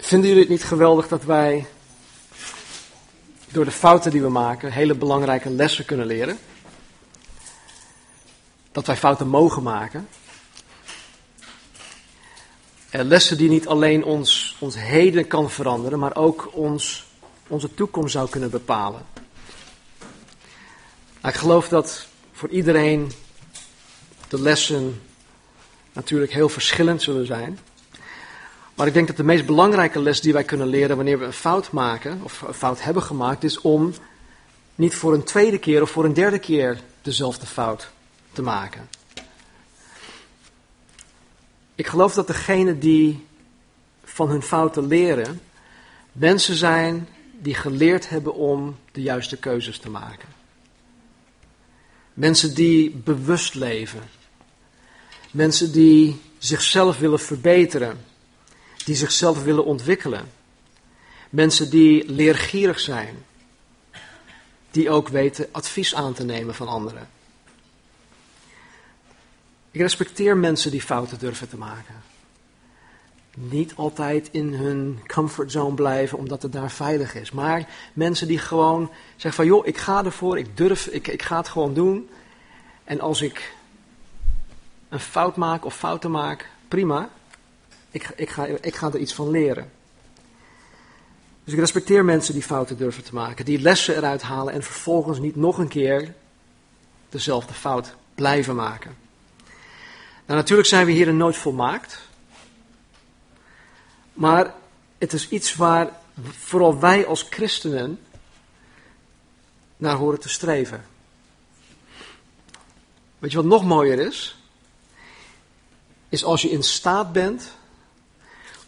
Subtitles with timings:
[0.00, 1.66] Vinden jullie het niet geweldig dat wij
[3.48, 6.38] door de fouten die we maken hele belangrijke lessen kunnen leren?
[8.72, 10.08] Dat wij fouten mogen maken.
[12.90, 17.06] Eh, lessen die niet alleen ons, ons heden kan veranderen, maar ook ons,
[17.46, 19.06] onze toekomst zou kunnen bepalen.
[21.20, 23.12] Nou, ik geloof dat voor iedereen
[24.28, 25.02] de lessen
[25.92, 27.58] natuurlijk heel verschillend zullen zijn.
[28.80, 31.32] Maar ik denk dat de meest belangrijke les die wij kunnen leren wanneer we een
[31.32, 33.92] fout maken, of een fout hebben gemaakt, is om
[34.74, 37.90] niet voor een tweede keer of voor een derde keer dezelfde fout
[38.32, 38.88] te maken.
[41.74, 43.26] Ik geloof dat degenen die
[44.04, 45.40] van hun fouten leren,
[46.12, 50.28] mensen zijn die geleerd hebben om de juiste keuzes te maken.
[52.14, 54.02] Mensen die bewust leven.
[55.30, 58.08] Mensen die zichzelf willen verbeteren
[58.90, 60.30] die zichzelf willen ontwikkelen.
[61.28, 63.24] Mensen die leergierig zijn,
[64.70, 67.08] die ook weten advies aan te nemen van anderen.
[69.70, 71.94] Ik respecteer mensen die fouten durven te maken.
[73.34, 77.30] Niet altijd in hun comfortzone blijven omdat het daar veilig is.
[77.30, 81.36] Maar mensen die gewoon zeggen van joh, ik ga ervoor, ik durf, ik, ik ga
[81.36, 82.10] het gewoon doen.
[82.84, 83.54] En als ik
[84.88, 87.10] een fout maak of fouten maak, prima.
[87.90, 89.70] Ik, ik, ga, ik ga er iets van leren.
[91.44, 95.18] Dus ik respecteer mensen die fouten durven te maken, die lessen eruit halen en vervolgens
[95.18, 96.14] niet nog een keer
[97.08, 98.96] dezelfde fout blijven maken.
[100.26, 102.08] Nou, natuurlijk zijn we hier nooit volmaakt.
[104.12, 104.54] Maar
[104.98, 108.00] het is iets waar vooral wij als christenen
[109.76, 110.84] naar horen te streven.
[113.18, 114.38] Weet je wat nog mooier is?
[116.08, 117.52] Is als je in staat bent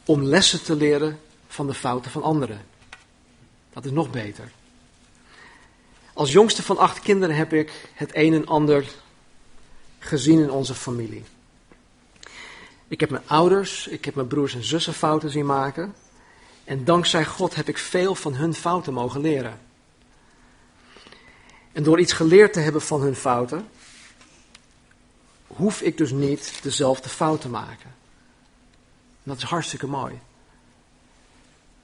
[0.04, 2.64] om lessen te leren van de fouten van anderen.
[3.72, 4.50] Dat is nog beter.
[6.12, 8.86] Als jongste van acht kinderen heb ik het een en ander
[9.98, 11.24] gezien in onze familie.
[12.88, 15.94] Ik heb mijn ouders, ik heb mijn broers en zussen fouten zien maken.
[16.64, 19.60] En dankzij God heb ik veel van hun fouten mogen leren.
[21.72, 23.68] En door iets geleerd te hebben van hun fouten,
[25.46, 28.01] hoef ik dus niet dezelfde fout te maken
[29.22, 30.20] dat is hartstikke mooi.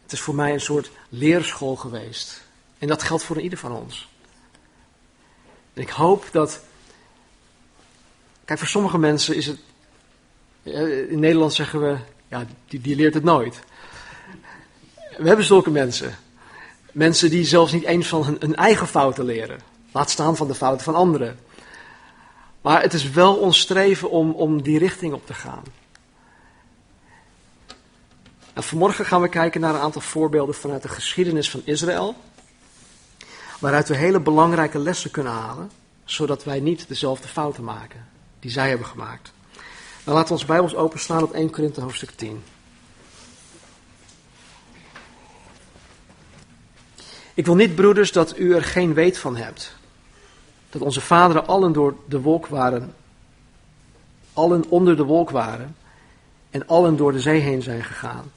[0.02, 2.42] Het is voor mij een soort leerschool geweest.
[2.78, 4.08] En dat geldt voor ieder van ons.
[5.72, 6.60] Ik hoop dat.
[8.44, 9.58] Kijk, voor sommige mensen is het.
[11.10, 11.98] In Nederland zeggen we.
[12.28, 13.60] Ja, die, die leert het nooit.
[15.16, 16.18] We hebben zulke mensen.
[16.92, 19.60] Mensen die zelfs niet eens van hun, hun eigen fouten leren.
[19.92, 21.38] Laat staan van de fouten van anderen.
[22.60, 25.62] Maar het is wel ons streven om, om die richting op te gaan.
[28.52, 32.14] En vanmorgen gaan we kijken naar een aantal voorbeelden vanuit de geschiedenis van Israël.
[33.58, 35.70] Waaruit we hele belangrijke lessen kunnen halen,
[36.04, 38.06] zodat wij niet dezelfde fouten maken
[38.40, 39.32] die zij hebben gemaakt.
[40.04, 42.42] Dan laten we ons Bijbels openslaan op 1 Korinthe hoofdstuk 10.
[47.34, 49.76] Ik wil niet, broeders, dat u er geen weet van hebt.
[50.70, 52.94] Dat onze vaderen allen door de wolk waren,
[54.32, 55.76] allen onder de wolk waren
[56.50, 58.32] en allen door de zee heen zijn gegaan.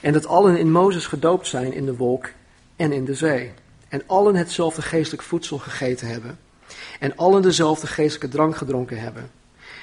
[0.00, 2.30] En dat allen in Mozes gedoopt zijn in de wolk
[2.76, 3.52] en in de zee.
[3.88, 6.38] En allen hetzelfde geestelijk voedsel gegeten hebben.
[7.00, 9.30] En allen dezelfde geestelijke drank gedronken hebben.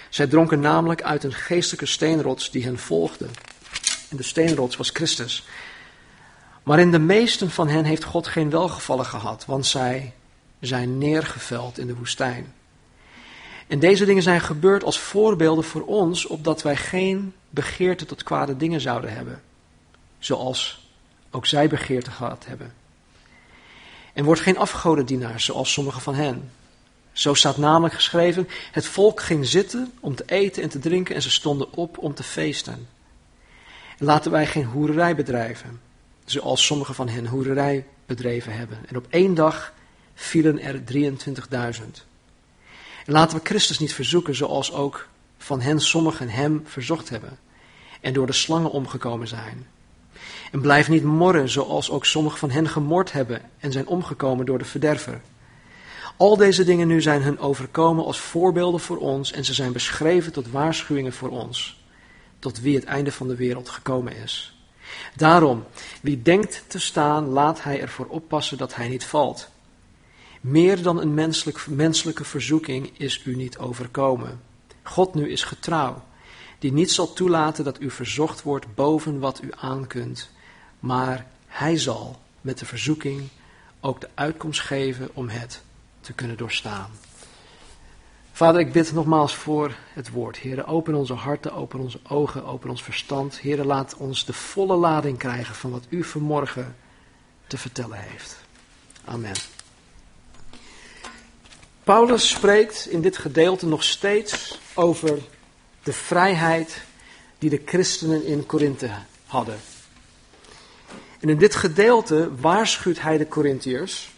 [0.10, 3.26] Zij dronken namelijk uit een geestelijke steenrots die hen volgde.
[4.10, 5.48] En de steenrots was Christus.
[6.64, 10.14] Maar in de meesten van hen heeft God geen welgevallen gehad, want zij
[10.60, 12.54] zijn neergeveld in de woestijn.
[13.68, 18.58] En deze dingen zijn gebeurd als voorbeelden voor ons, opdat wij geen begeerte tot kwade
[18.58, 19.42] dingen zouden hebben
[20.26, 20.88] zoals
[21.32, 22.74] ook zij begeerte gehad hebben.
[24.14, 26.52] En wordt geen afgodendienaar, zoals sommige van hen.
[27.12, 31.22] Zo staat namelijk geschreven: Het volk ging zitten om te eten en te drinken en
[31.22, 32.88] ze stonden op om te feesten.
[33.98, 35.82] En laten wij geen hoererij bedrijven,
[36.26, 38.78] zoals sommige van hen hoererij bedreven hebben.
[38.88, 39.74] En op één dag
[40.14, 41.84] vielen er 23.000.
[43.06, 45.08] En laten we Christus niet verzoeken, zoals ook
[45.38, 47.38] van hen sommigen hem verzocht hebben
[48.02, 49.68] en door de slangen omgekomen zijn.
[50.52, 54.58] En blijf niet morren, zoals ook sommigen van hen gemord hebben en zijn omgekomen door
[54.58, 55.22] de verderver.
[56.18, 60.32] Al deze dingen nu zijn hun overkomen als voorbeelden voor ons en ze zijn beschreven
[60.32, 61.84] tot waarschuwingen voor ons,
[62.40, 64.60] tot wie het einde van de wereld gekomen is.
[65.16, 65.64] Daarom,
[66.02, 69.50] wie denkt te staan, laat hij ervoor oppassen dat hij niet valt.
[70.42, 74.42] Meer dan een menselijk, menselijke verzoeking is u niet overkomen.
[74.84, 76.04] God nu is getrouw,
[76.60, 80.30] die niet zal toelaten dat u verzocht wordt boven wat u aankunt
[80.86, 83.28] maar hij zal met de verzoeking
[83.80, 85.62] ook de uitkomst geven om het
[86.02, 86.90] te kunnen doorstaan.
[88.32, 90.38] Vader, ik bid nogmaals voor het woord.
[90.38, 93.38] Heren, open onze harten, open onze ogen, open ons verstand.
[93.38, 96.76] Heren, laat ons de volle lading krijgen van wat u vanmorgen
[97.48, 98.38] te vertellen heeft.
[99.06, 99.36] Amen.
[101.84, 105.20] Paulus spreekt in dit gedeelte nog steeds over
[105.86, 106.82] de vrijheid
[107.38, 108.90] die de christenen in Korinthe
[109.26, 109.60] hadden.
[111.20, 114.10] En in dit gedeelte waarschuwt hij de Corinthiërs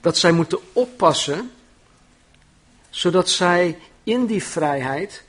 [0.00, 1.50] dat zij moeten oppassen,
[2.90, 5.22] zodat zij in die vrijheid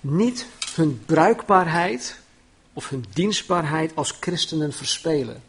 [0.00, 2.18] niet hun bruikbaarheid
[2.72, 5.42] of hun dienstbaarheid als christenen verspelen.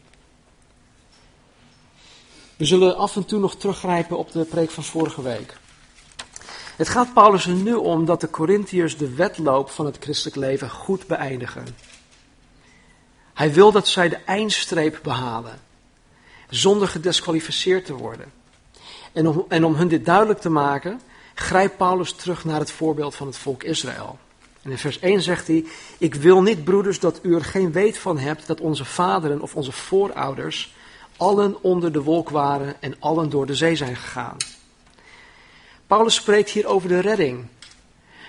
[2.55, 5.57] We zullen af en toe nog teruggrijpen op de preek van vorige week.
[6.75, 10.69] Het gaat Paulus er nu om dat de Corinthiërs de wedloop van het christelijk leven
[10.69, 11.65] goed beëindigen.
[13.33, 15.59] Hij wil dat zij de eindstreep behalen,
[16.49, 18.31] zonder gedesqualificeerd te worden.
[19.13, 21.01] En om, en om hun dit duidelijk te maken,
[21.33, 24.17] grijpt Paulus terug naar het voorbeeld van het volk Israël.
[24.61, 25.65] En in vers 1 zegt hij:
[25.97, 29.55] Ik wil niet, broeders, dat u er geen weet van hebt dat onze vaderen of
[29.55, 30.73] onze voorouders
[31.17, 34.37] allen onder de wolk waren en allen door de zee zijn gegaan.
[35.87, 37.45] Paulus spreekt hier over de redding.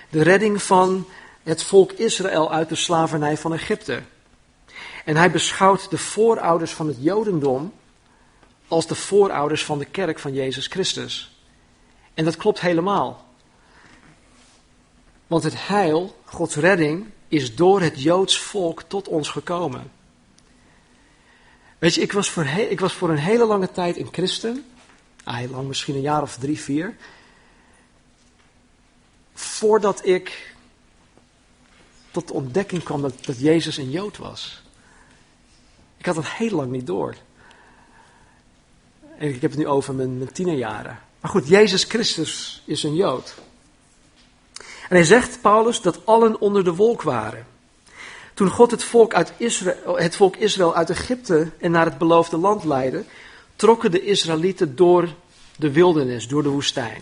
[0.09, 1.07] De redding van
[1.43, 4.01] het volk Israël uit de slavernij van Egypte.
[5.05, 7.73] En hij beschouwt de voorouders van het Jodendom
[8.67, 11.37] als de voorouders van de kerk van Jezus Christus.
[12.13, 13.25] En dat klopt helemaal.
[15.27, 19.91] Want het heil, Gods redding, is door het Joods volk tot ons gekomen.
[21.79, 24.65] Weet je, ik was voor, ik was voor een hele lange tijd een christen.
[25.23, 26.95] Ah, heel lang, misschien een jaar of drie, vier.
[29.39, 30.55] Voordat ik
[32.11, 34.61] tot de ontdekking kwam dat, dat Jezus een Jood was.
[35.97, 37.15] Ik had het heel lang niet door.
[39.17, 40.99] En ik heb het nu over mijn, mijn tienerjaren.
[41.19, 43.35] Maar goed, Jezus Christus is een Jood.
[44.89, 47.45] En hij zegt, Paulus, dat allen onder de wolk waren.
[48.33, 52.37] Toen God het volk, uit Israël, het volk Israël uit Egypte en naar het beloofde
[52.37, 53.03] land leidde,
[53.55, 55.09] trokken de Israëlieten door
[55.55, 57.01] de wildernis, door de woestijn.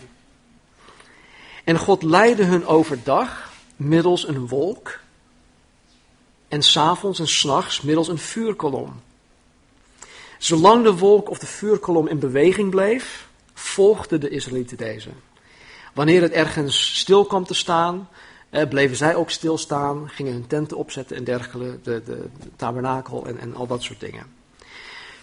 [1.66, 4.98] En God leidde hun overdag middels een wolk
[6.48, 9.00] en s'avonds en s'nachts middels een vuurkolom.
[10.38, 15.10] Zolang de wolk of de vuurkolom in beweging bleef, volgden de Israëlieten deze.
[15.94, 18.08] Wanneer het ergens stil kwam te staan,
[18.50, 23.38] eh, bleven zij ook stilstaan, gingen hun tenten opzetten en dergelijke, de, de, tabernakel en,
[23.38, 24.26] en al dat soort dingen.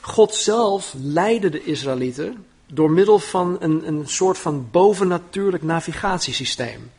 [0.02, 6.92] God zelf leidde de Israëlieten door middel van een, een soort van bovennatuurlijk navigatiesysteem.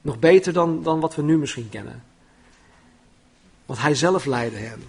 [0.00, 2.04] Nog beter dan, dan wat we nu misschien kennen.
[3.66, 4.82] Want hij zelf leidde hen.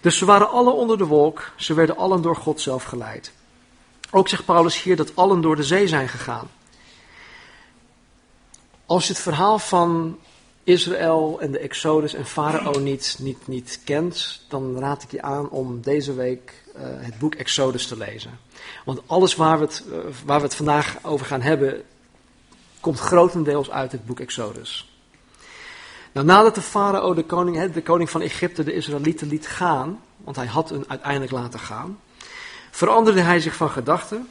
[0.00, 3.32] Dus ze waren allen onder de wolk, ze werden allen door God zelf geleid.
[4.10, 6.50] Ook zegt Paulus hier dat allen door de zee zijn gegaan.
[8.86, 10.18] Als je het verhaal van
[10.64, 15.48] Israël en de Exodus en Farao niet, niet, niet kent, dan raad ik je aan
[15.48, 18.38] om deze week uh, het boek Exodus te lezen.
[18.84, 21.82] Want alles waar we, het, uh, waar we het vandaag over gaan hebben,
[22.80, 24.92] komt grotendeels uit het boek Exodus.
[26.12, 30.36] Nou, nadat de farao, de koning, de koning van Egypte, de Israëlieten liet gaan, want
[30.36, 31.98] hij had hen uiteindelijk laten gaan,
[32.70, 34.28] veranderde hij zich van gedachten.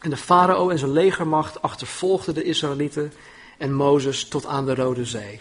[0.00, 3.12] En de farao en zijn legermacht achtervolgden de Israëlieten
[3.58, 5.40] en Mozes tot aan de Rode Zee.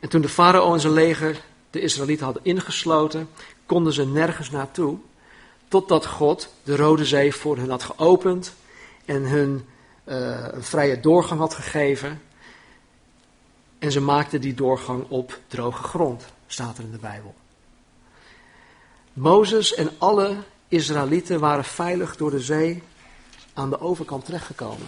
[0.00, 3.28] En toen de farao en zijn leger de Israëlieten hadden ingesloten,
[3.66, 4.96] konden ze nergens naartoe,
[5.68, 8.54] totdat God de Rode Zee voor hen had geopend
[9.04, 9.68] en hun
[10.04, 12.22] uh, een vrije doorgang had gegeven.
[13.78, 17.34] En ze maakten die doorgang op droge grond, staat er in de Bijbel.
[19.12, 20.36] Mozes en alle
[20.68, 22.82] Israëlieten waren veilig door de zee
[23.54, 24.86] aan de overkant terechtgekomen.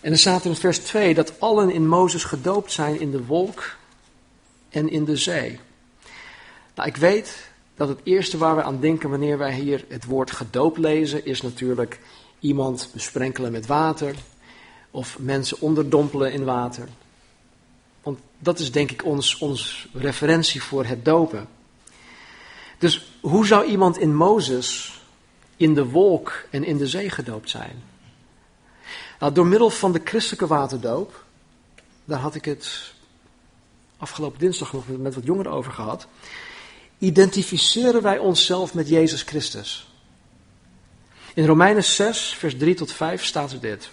[0.00, 3.76] En er staat in vers 2 dat allen in Mozes gedoopt zijn in de wolk
[4.70, 5.60] en in de zee.
[6.74, 10.30] Nou, ik weet dat het eerste waar we aan denken wanneer wij hier het woord
[10.30, 12.00] gedoopt lezen, is natuurlijk
[12.38, 14.14] iemand besprenkelen met water
[14.90, 16.88] of mensen onderdompelen in water.
[18.02, 21.48] Want dat is denk ik ons, ons referentie voor het dopen.
[22.78, 25.00] Dus hoe zou iemand in Mozes
[25.56, 27.82] in de wolk en in de zee gedoopt zijn?
[29.18, 31.24] Nou, door middel van de christelijke waterdoop,
[32.04, 32.92] daar had ik het
[33.98, 36.06] afgelopen dinsdag nog met wat jongeren over gehad,
[37.04, 39.88] identificeren wij onszelf met Jezus Christus.
[41.34, 43.90] In Romeinen 6, vers 3 tot 5 staat er dit.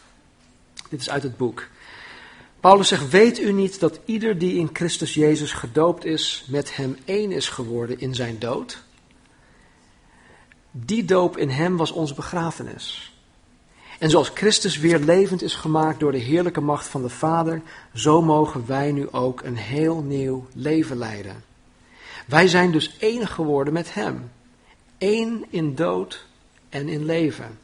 [0.90, 1.68] Dit is uit het boek.
[2.60, 6.98] Paulus zegt, weet u niet dat ieder die in Christus Jezus gedoopt is, met hem
[7.06, 8.84] één is geworden in zijn dood?
[10.72, 13.14] Die doop in hem was onze begrafenis.
[14.00, 17.62] En zoals Christus weer levend is gemaakt door de heerlijke macht van de Vader,
[17.94, 21.51] zo mogen wij nu ook een heel nieuw leven leiden.
[22.32, 24.32] Wij zijn dus één geworden met Hem.
[24.98, 26.26] Eén in dood
[26.70, 27.60] en in leven.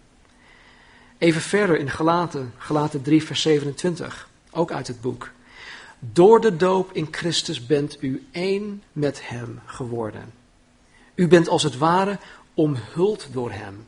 [1.18, 5.32] Even verder in Galaten, Galaten 3, vers 27, ook uit het boek.
[6.00, 10.34] Door de doop in Christus bent u één met Hem geworden.
[11.16, 12.18] U bent als het ware
[12.54, 13.86] omhuld door Hem.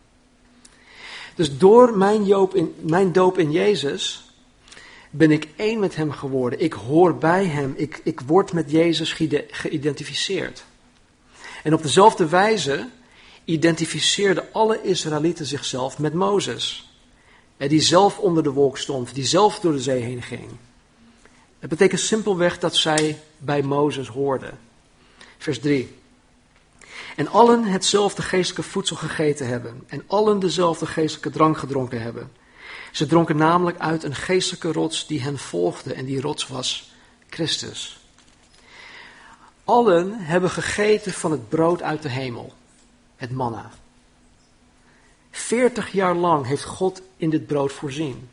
[1.36, 4.32] Dus door mijn, in, mijn doop in Jezus
[5.10, 6.60] ben ik één met Hem geworden.
[6.60, 7.74] Ik hoor bij Hem.
[7.78, 9.14] Ik, ik word met Jezus
[9.50, 10.68] geïdentificeerd.
[11.64, 12.88] En op dezelfde wijze
[13.46, 16.94] identificeerden alle Israëlieten zichzelf met Mozes.
[17.58, 20.50] Die zelf onder de wolk stond, die zelf door de zee heen ging.
[21.60, 24.60] Het betekent simpelweg dat zij bij Mozes hoorden.
[25.38, 25.98] Vers 3.
[27.16, 29.84] En allen hetzelfde geestelijke voedsel gegeten hebben.
[29.88, 32.32] En allen dezelfde geestelijke drank gedronken hebben.
[32.92, 35.94] Ze dronken namelijk uit een geestelijke rots die hen volgde.
[35.94, 36.92] En die rots was
[37.30, 37.99] Christus.
[39.70, 42.54] Allen hebben gegeten van het brood uit de hemel.
[43.16, 43.72] Het manna.
[45.32, 48.30] Veertig jaar lang heeft God in dit brood voorzien.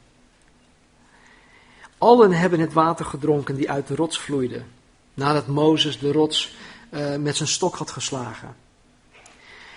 [1.98, 4.62] Allen hebben het water gedronken die uit de rots vloeide.
[5.14, 6.54] Nadat Mozes de rots
[6.90, 8.56] uh, met zijn stok had geslagen.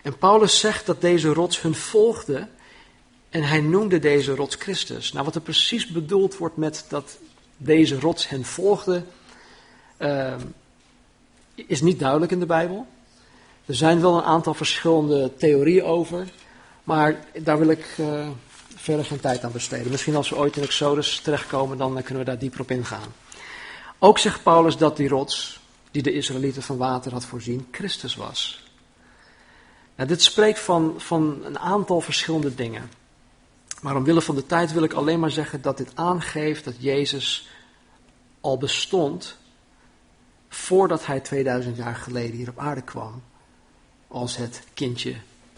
[0.04, 2.48] En Paulus zegt dat deze rots hun volgde
[3.30, 5.12] en hij noemde deze rots Christus.
[5.12, 7.18] Nou, wat er precies bedoeld wordt met dat
[7.58, 9.04] deze rots hen volgde,
[9.98, 10.36] uh,
[11.68, 12.88] is niet duidelijk in de Bijbel.
[13.66, 16.28] Er zijn wel een aantal verschillende theorieën over,
[16.84, 18.28] maar daar wil ik uh,
[18.76, 19.92] verder geen tijd aan besteden.
[19.92, 23.14] Misschien als we ooit in Exodus terechtkomen, dan kunnen we daar dieper op ingaan.
[24.00, 25.60] Ook zegt Paulus dat die rots,
[25.92, 28.64] die de Israëlieten van water had voorzien, Christus was.
[29.96, 32.90] Nou, dit spreekt van, van een aantal verschillende dingen.
[33.82, 37.48] Maar omwille van de tijd wil ik alleen maar zeggen dat dit aangeeft dat Jezus
[38.42, 39.38] al bestond
[40.50, 43.24] voordat hij 2000 jaar geleden hier op aarde kwam.
[44.08, 45.16] Als het kindje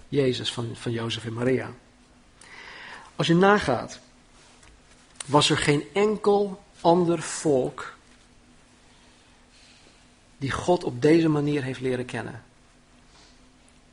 [0.09, 1.71] Jezus van, van Jozef en Maria.
[3.15, 3.99] Als je nagaat,
[5.25, 7.95] was er geen enkel ander volk
[10.37, 12.43] die God op deze manier heeft leren kennen.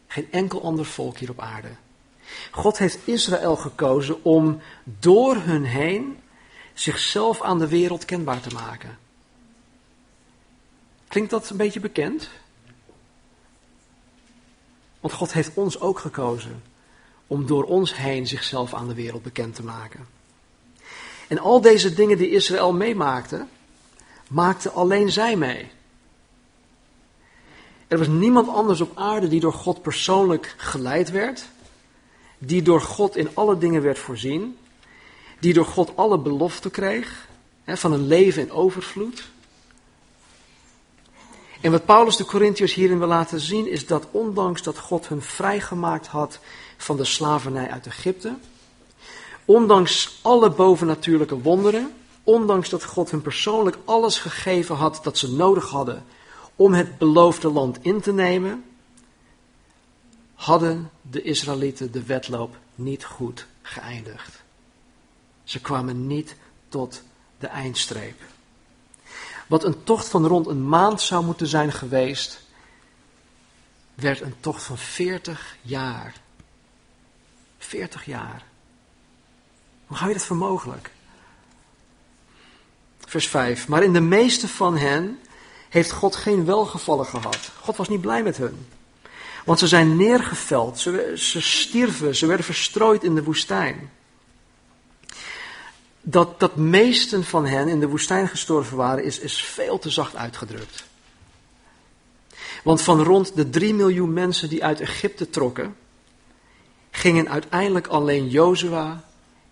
[0.07, 1.69] Geen enkel ander volk hier op aarde.
[2.51, 6.19] God heeft Israël gekozen om door hun heen
[6.75, 8.99] zichzelf aan de wereld kenbaar te maken.
[11.09, 12.29] Klinkt dat een beetje bekend?
[15.01, 16.63] Want God heeft ons ook gekozen
[17.27, 20.07] om door ons heen zichzelf aan de wereld bekend te maken.
[21.29, 23.47] En al deze dingen die Israël meemaakte,
[24.29, 25.71] maakte alleen zij mee.
[27.89, 31.49] Er was niemand anders op aarde die door God persoonlijk geleid werd,
[32.39, 34.59] die door God in alle dingen werd voorzien,
[35.39, 37.29] die door God alle beloften kreeg
[37.65, 39.31] hè, van een leven in overvloed.
[41.61, 45.23] En wat Paulus de Corinthiërs hierin wil laten zien is dat ondanks dat God hun
[45.23, 46.39] vrijgemaakt had
[46.77, 48.35] van de slavernij uit Egypte,
[49.45, 51.93] ondanks alle bovennatuurlijke wonderen,
[52.25, 56.05] ondanks dat God hun persoonlijk alles gegeven had dat ze nodig hadden
[56.57, 58.65] om het beloofde land in te nemen,
[60.35, 64.43] hadden de Israëlieten de wedloop niet goed geëindigd.
[65.45, 66.37] Ze kwamen niet
[66.69, 67.03] tot
[67.39, 68.21] de eindstreep.
[69.49, 72.41] Wat een tocht van rond een maand zou moeten zijn geweest,
[73.95, 76.15] werd een tocht van 40 jaar.
[77.59, 78.45] 40 jaar.
[79.87, 80.91] Hoe hou je dat voor mogelijk?
[82.99, 83.69] Vers 5.
[83.69, 85.19] Maar in de meeste van hen
[85.69, 87.51] heeft God geen welgevallen gehad.
[87.61, 88.67] God was niet blij met hun.
[89.45, 93.91] Want ze zijn neergeveld, ze, ze stierven, ze werden verstrooid in de woestijn.
[96.11, 100.17] Dat, dat meesten van hen in de woestijn gestorven waren, is, is veel te zacht
[100.17, 100.85] uitgedrukt.
[102.65, 105.77] Want van rond de 3 miljoen mensen die uit Egypte trokken,
[106.91, 109.05] gingen uiteindelijk alleen Jozua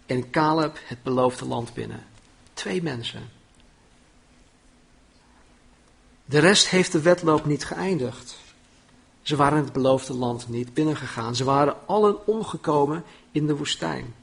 [0.06, 2.04] en Caleb het beloofde land binnen.
[2.52, 3.30] Twee mensen.
[6.24, 8.36] De rest heeft de wedloop niet geëindigd.
[9.22, 11.36] Ze waren het beloofde land niet binnengegaan.
[11.36, 14.14] Ze waren allen omgekomen in de woestijn.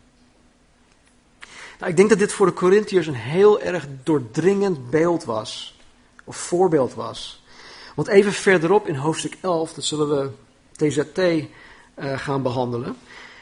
[1.83, 5.79] Nou, ik denk dat dit voor de Corinthiërs een heel erg doordringend beeld was.
[6.23, 7.43] Of voorbeeld was.
[7.95, 10.29] Want even verderop in hoofdstuk 11, dat zullen we
[10.71, 11.43] TZT uh,
[11.93, 12.97] eh, gaan behandelen,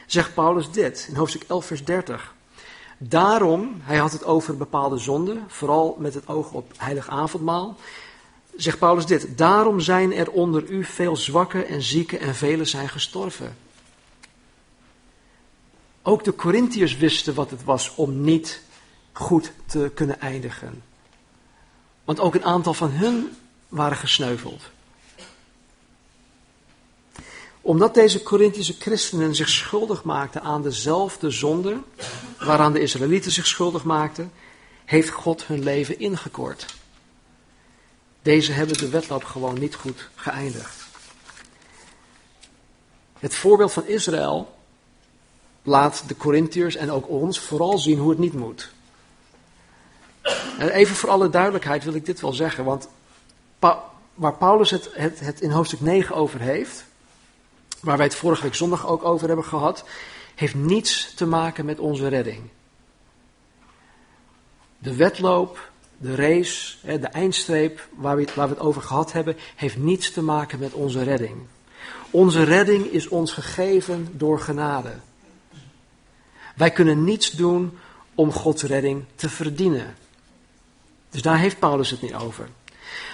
[0.06, 2.34] zegt Paulus dit in hoofdstuk 11, vers 30.
[2.98, 7.76] Daarom, hij had het over bepaalde zonden, vooral met het oog op heilig avondmaal.
[8.56, 12.88] Zegt Paulus dit, daarom zijn er onder u veel zwakken en zieken en velen zijn
[12.88, 13.56] gestorven.
[16.02, 18.62] Ook de Corinthiërs wisten wat het was om niet
[19.12, 20.82] goed te kunnen eindigen.
[22.04, 23.36] Want ook een aantal van hun
[23.68, 24.62] waren gesneuveld.
[27.60, 31.80] Omdat deze Corinthische christenen zich schuldig maakten aan dezelfde zonde
[32.38, 34.32] waaraan de Israëlieten zich schuldig maakten,
[34.84, 36.66] heeft God hun leven ingekort.
[38.22, 40.84] Deze hebben de wedloop gewoon niet goed geëindigd.
[43.18, 44.54] Het voorbeeld van Israël
[45.62, 48.72] laat de Corinthiërs en ook ons vooral zien hoe het niet moet.
[50.58, 52.88] En even voor alle duidelijkheid wil ik dit wel zeggen, want
[54.14, 56.84] waar Paulus het, het, in hoofdstuk 9 over heeft,
[57.80, 59.84] waar wij het vorige week zondag ook over hebben gehad,
[60.34, 62.40] heeft niets te maken met onze redding.
[64.78, 70.12] De wedloop, de race, de eindstreep waar waar we het over gehad hebben, heeft niets
[70.12, 71.36] te maken met onze redding.
[72.10, 74.92] Onze redding is ons gegeven door genade.
[76.54, 77.78] Wij kunnen niets doen
[78.14, 79.94] om Gods redding te verdienen.
[81.10, 82.48] Dus daar heeft Paulus het niet over.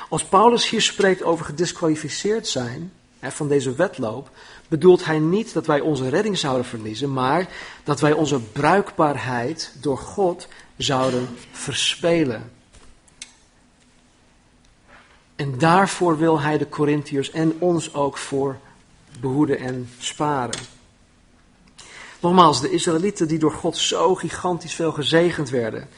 [0.08, 4.30] Als Paulus hier spreekt over gedisqualificeerd zijn hè, van deze wedloop,
[4.68, 7.48] bedoelt hij niet dat wij onze redding zouden verliezen, maar
[7.84, 12.50] dat wij onze bruikbaarheid door God zouden verspelen.
[15.36, 18.58] En daarvoor wil hij de Corinthiërs en ons ook voor
[19.20, 20.77] behoeden en sparen.
[22.20, 25.88] Nogmaals, de Israëlieten die door God zo gigantisch veel gezegend werden,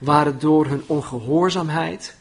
[0.00, 2.16] waren door hun ongehoorzaamheid,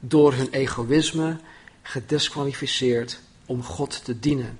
[0.00, 1.38] door hun egoïsme
[1.82, 4.58] gedisqualificeerd om God te dienen.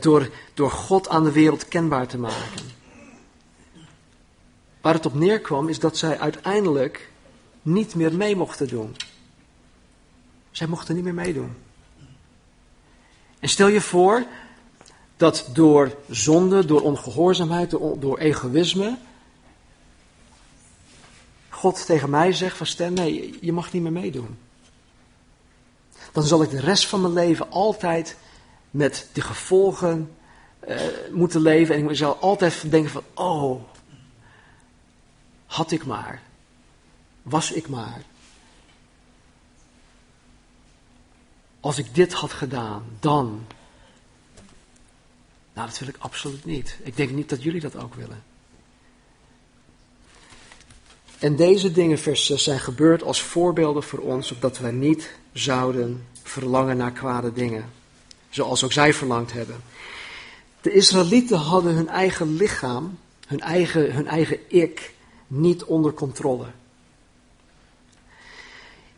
[0.00, 2.70] Door, door God aan de wereld kenbaar te maken.
[4.80, 7.10] Waar het op neerkwam is dat zij uiteindelijk
[7.62, 8.96] niet meer mee mochten doen.
[10.50, 11.56] Zij mochten niet meer meedoen.
[13.38, 14.26] En stel je voor
[15.20, 18.98] dat door zonde, door ongehoorzaamheid, door, egoïsme,
[21.48, 24.38] God tegen mij zegt van stem, nee, je mag niet meer meedoen.
[26.12, 28.16] Dan zal ik de rest van mijn leven altijd
[28.70, 30.16] met de gevolgen
[30.68, 30.80] uh,
[31.12, 31.74] moeten leven.
[31.74, 33.62] En ik zal altijd denken van, oh,
[35.46, 36.22] had ik maar.
[37.22, 38.02] Was ik maar.
[41.60, 43.46] Als ik dit had gedaan, dan.
[45.54, 46.78] Nou, dat wil ik absoluut niet.
[46.82, 48.22] Ik denk niet dat jullie dat ook willen.
[51.18, 56.06] En deze dingen, vers 6, zijn gebeurd als voorbeelden voor ons, opdat wij niet zouden
[56.22, 57.64] verlangen naar kwade dingen.
[58.30, 59.56] Zoals ook zij verlangd hebben.
[60.60, 64.94] De Israëlieten hadden hun eigen lichaam, hun eigen, hun eigen ik,
[65.26, 66.46] niet onder controle.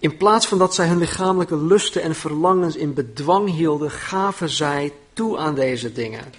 [0.02, 4.92] In plaats van dat zij hun lichamelijke lusten en verlangens in bedwang hielden, gaven zij
[5.12, 6.32] toe aan deze dingen.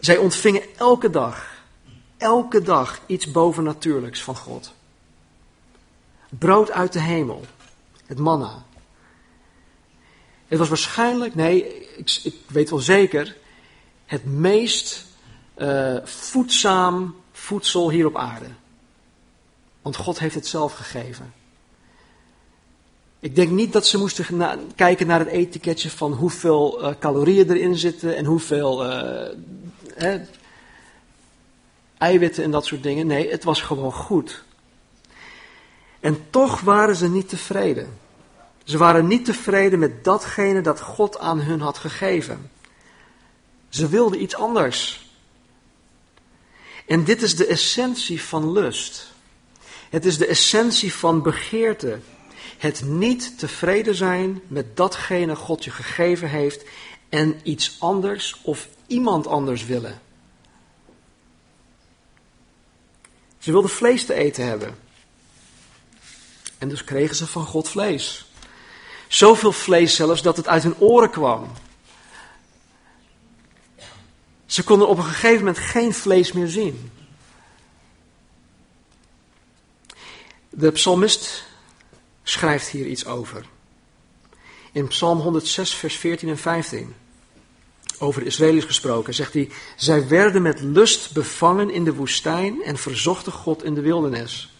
[0.00, 1.62] Zij ontvingen elke dag,
[2.16, 4.72] elke dag iets bovennatuurlijks van God.
[6.28, 7.44] Brood uit de hemel,
[8.06, 8.64] het manna.
[10.46, 13.36] Het was waarschijnlijk, nee, ik, ik weet wel zeker,
[14.06, 15.06] het meest
[15.58, 18.48] uh, voedzaam voedsel hier op aarde.
[19.82, 21.36] Want God heeft het zelf gegeven.
[23.20, 24.40] Ik denk niet dat ze moesten
[24.74, 30.14] kijken naar het etiketje van hoeveel uh, calorieën erin zitten en hoeveel uh,
[31.98, 33.06] eiwitten en dat soort dingen.
[33.06, 34.42] Nee, het was gewoon goed.
[36.00, 37.98] En toch waren ze niet tevreden.
[38.64, 42.50] Ze waren niet tevreden met datgene dat God aan hun had gegeven.
[43.68, 45.06] Ze wilden iets anders.
[46.86, 49.12] En dit is de essentie van lust.
[49.90, 51.98] Het is de essentie van begeerte.
[52.58, 56.64] Het niet tevreden zijn met datgene God je gegeven heeft
[57.08, 60.00] en iets anders of iemand anders willen.
[63.38, 64.78] Ze wilden vlees te eten hebben.
[66.58, 68.26] En dus kregen ze van God vlees.
[69.08, 71.52] Zoveel vlees zelfs dat het uit hun oren kwam.
[74.46, 76.90] Ze konden op een gegeven moment geen vlees meer zien.
[80.50, 81.47] De psalmist
[82.28, 83.44] schrijft hier iets over.
[84.72, 86.94] In Psalm 106, vers 14 en 15,
[87.98, 92.76] over de Israëli's gesproken, zegt hij: Zij werden met lust bevangen in de woestijn en
[92.76, 94.52] verzochten God in de wildernis.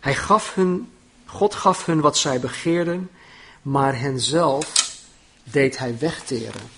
[0.00, 0.92] Hij gaf hun,
[1.26, 3.10] God gaf hun wat zij begeerden,
[3.62, 4.96] maar henzelf
[5.42, 6.70] deed hij wegteren.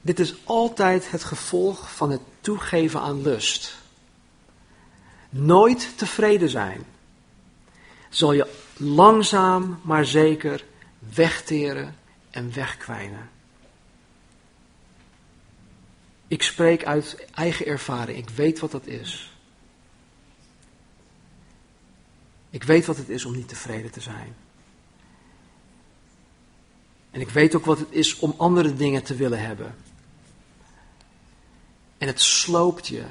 [0.00, 3.78] Dit is altijd het gevolg van het toegeven aan lust.
[5.30, 6.84] Nooit tevreden zijn.
[8.10, 8.46] Zal je
[8.76, 10.64] langzaam maar zeker
[11.14, 11.96] wegteren
[12.30, 13.30] en wegkwijnen.
[16.28, 18.18] Ik spreek uit eigen ervaring.
[18.18, 19.34] Ik weet wat dat is.
[22.50, 24.34] Ik weet wat het is om niet tevreden te zijn.
[27.10, 29.74] En ik weet ook wat het is om andere dingen te willen hebben.
[31.98, 33.04] En het sloopt je.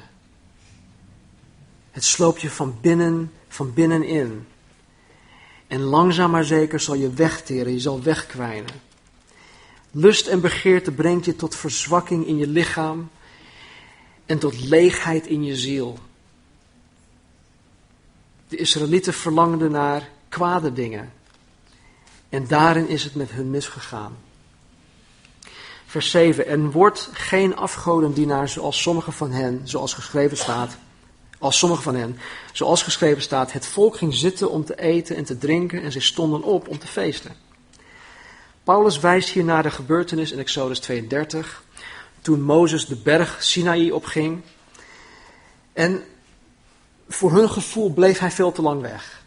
[1.90, 4.46] Het sloopt je van binnen, van binnenin.
[5.70, 8.70] En langzaam maar zeker zal je wegteren, je zal wegkwijnen.
[9.90, 13.10] Lust en begeerte brengt je tot verzwakking in je lichaam
[14.26, 15.98] en tot leegheid in je ziel.
[18.48, 21.12] De Israëlieten verlangden naar kwade dingen.
[22.28, 24.16] En daarin is het met hun misgegaan.
[25.86, 26.46] Vers 7.
[26.46, 30.76] En wordt geen afgodendienaar zoals sommige van hen, zoals geschreven staat.
[31.40, 32.18] Als sommige van hen,
[32.52, 36.00] zoals geschreven staat, het volk ging zitten om te eten en te drinken en ze
[36.00, 37.36] stonden op om te feesten.
[38.64, 41.64] Paulus wijst hier naar de gebeurtenis in Exodus 32,
[42.20, 44.40] toen Mozes de berg Sinaï opging.
[45.72, 46.04] En
[47.08, 49.22] voor hun gevoel bleef hij veel te lang weg.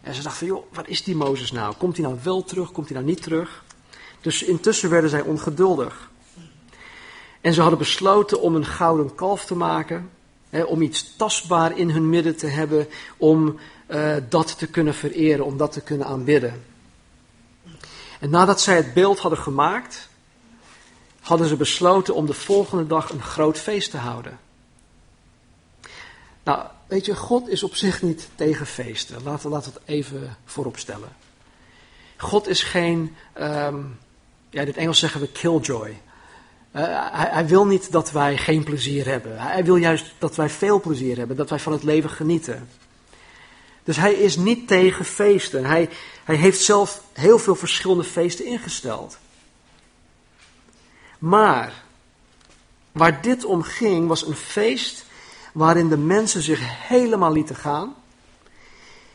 [0.00, 1.74] En ze dachten joh, wat is die Mozes nou?
[1.74, 2.72] Komt hij nou wel terug?
[2.72, 3.64] Komt hij nou niet terug?
[4.20, 6.10] Dus intussen werden zij ongeduldig.
[7.40, 10.10] En ze hadden besloten om een gouden kalf te maken.
[10.66, 12.88] Om iets tastbaar in hun midden te hebben.
[13.16, 13.58] Om
[13.88, 16.64] uh, dat te kunnen vereren, om dat te kunnen aanbidden.
[18.20, 20.08] En nadat zij het beeld hadden gemaakt,
[21.20, 24.38] hadden ze besloten om de volgende dag een groot feest te houden.
[26.42, 29.22] Nou, weet je, God is op zich niet tegen feesten.
[29.22, 31.16] Laten, we het even voorop stellen.
[32.16, 33.98] God is geen, um,
[34.50, 36.00] ja, in het Engels zeggen we killjoy.
[36.78, 39.40] Uh, hij, hij, wil niet dat wij geen plezier hebben.
[39.40, 42.68] Hij wil juist dat wij veel plezier hebben, dat wij van het leven genieten.
[43.84, 45.64] Dus hij is niet tegen feesten.
[45.64, 45.88] Hij,
[46.24, 49.18] hij heeft zelf heel veel verschillende feesten ingesteld.
[51.18, 51.72] Maar
[52.92, 55.04] waar dit om ging, was een feest
[55.52, 57.94] waarin de mensen zich helemaal lieten gaan.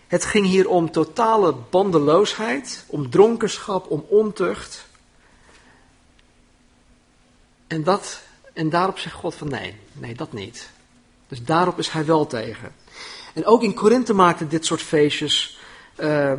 [0.07, 4.85] Het ging hier om totale bandeloosheid, om dronkenschap, om ontucht.
[7.73, 8.21] En, dat,
[8.53, 10.69] en daarop zegt God van nee, nee, dat niet.
[11.27, 12.73] Dus daarop is hij wel tegen.
[13.33, 15.59] En ook in Korinthe maakten dit soort feestjes
[15.99, 16.33] uh,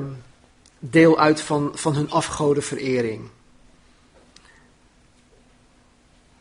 [0.79, 3.29] deel uit van, van hun afgodenverering.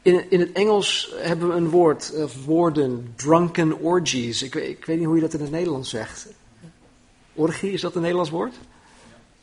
[0.02, 4.44] In, in het Engels hebben we een woord, of woorden, drunken orgies.
[4.44, 6.28] Ik, ik weet niet hoe je dat in het Nederlands zegt.
[7.34, 8.56] Orgie, is dat een Nederlands woord?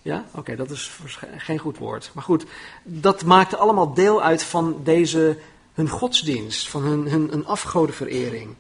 [0.03, 0.25] Ja?
[0.35, 0.91] Oké, dat is
[1.37, 2.11] geen goed woord.
[2.15, 2.45] Maar goed,
[2.85, 5.39] dat maakte allemaal deel uit van deze,
[5.75, 8.55] hun godsdienst, van hun, hun, hun afgodenverering.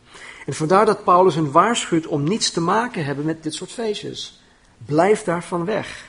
[0.47, 4.41] En vandaar dat Paulus hun waarschuwt om niets te maken hebben met dit soort feestjes.
[4.87, 6.09] Blijf daarvan weg.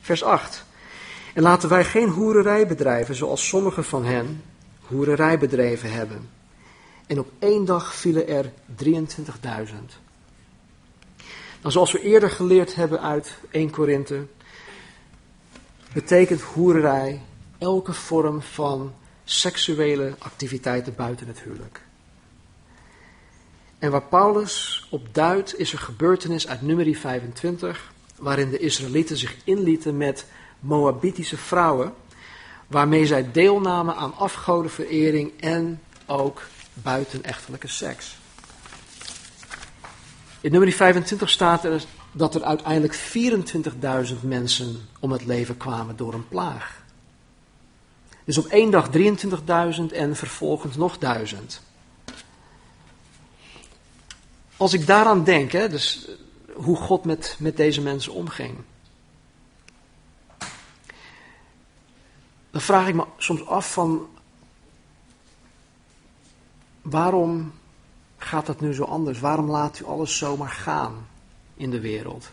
[0.00, 0.64] Vers 8.
[1.34, 4.42] En laten wij geen hoererij bedrijven zoals sommige van hen
[4.80, 6.30] hoererij bedreven hebben.
[7.06, 8.52] En op één dag vielen er
[8.84, 8.92] 23.000.
[11.60, 14.26] Nou, zoals we eerder geleerd hebben uit 1 Korinthe,
[15.92, 17.20] betekent hoererij
[17.58, 21.80] elke vorm van seksuele activiteiten buiten het huwelijk.
[23.78, 29.36] En waar Paulus op duidt is een gebeurtenis uit nummer 25, waarin de Israëlieten zich
[29.44, 30.26] inlieten met
[30.60, 31.94] Moabitische vrouwen,
[32.66, 38.18] waarmee zij deelnamen aan afgodenverering en ook buitenechtelijke seks.
[40.40, 42.94] In nummer 25 staat er dat er uiteindelijk
[44.10, 46.82] 24.000 mensen om het leven kwamen door een plaag.
[48.24, 51.60] Dus op één dag 23.000 en vervolgens nog 1000.
[54.56, 56.08] Als ik daaraan denk, hè, dus
[56.54, 58.56] hoe God met, met deze mensen omging.
[62.50, 64.08] Dan vraag ik me soms af van
[66.82, 67.52] waarom
[68.16, 69.20] gaat dat nu zo anders?
[69.20, 71.06] Waarom laat u alles zomaar gaan
[71.58, 72.30] in de wereld?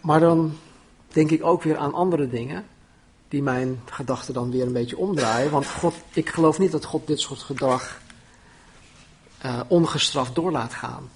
[0.00, 0.58] Maar dan
[1.08, 2.66] denk ik ook weer aan andere dingen
[3.28, 5.50] die mijn gedachten dan weer een beetje omdraaien.
[5.50, 8.00] Want God, ik geloof niet dat God dit soort gedrag
[9.44, 11.10] uh, ongestraft door laat gaan.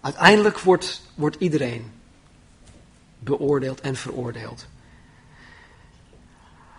[0.00, 1.90] Uiteindelijk wordt, wordt iedereen
[3.18, 4.66] beoordeeld en veroordeeld.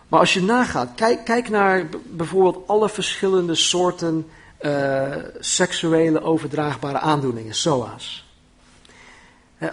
[0.07, 4.29] Maar als je nagaat, kijk, kijk naar bijvoorbeeld alle verschillende soorten
[4.65, 8.21] uh, seksuele overdraagbare aandoeningen, SOA's.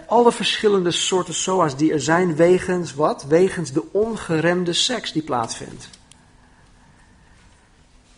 [0.07, 3.25] alle verschillende soorten SOA's die er zijn wegens wat?
[3.25, 5.89] Wegens de ongeremde seks die plaatsvindt.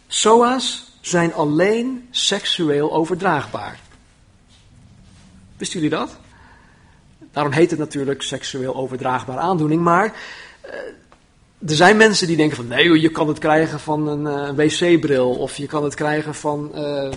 [0.06, 3.80] SOA's zijn alleen seksueel overdraagbaar.
[5.56, 6.16] Wisten jullie dat?
[7.32, 10.72] Daarom heet het natuurlijk seksueel overdraagbare aandoening, maar uh,
[11.66, 15.30] er zijn mensen die denken van nee, je kan het krijgen van een uh, wc-bril
[15.30, 17.12] of je kan het krijgen van uh,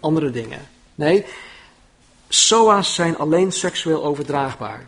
[0.00, 0.60] andere dingen.
[0.94, 1.24] Nee,
[2.28, 4.86] SOA's zijn alleen seksueel overdraagbaar.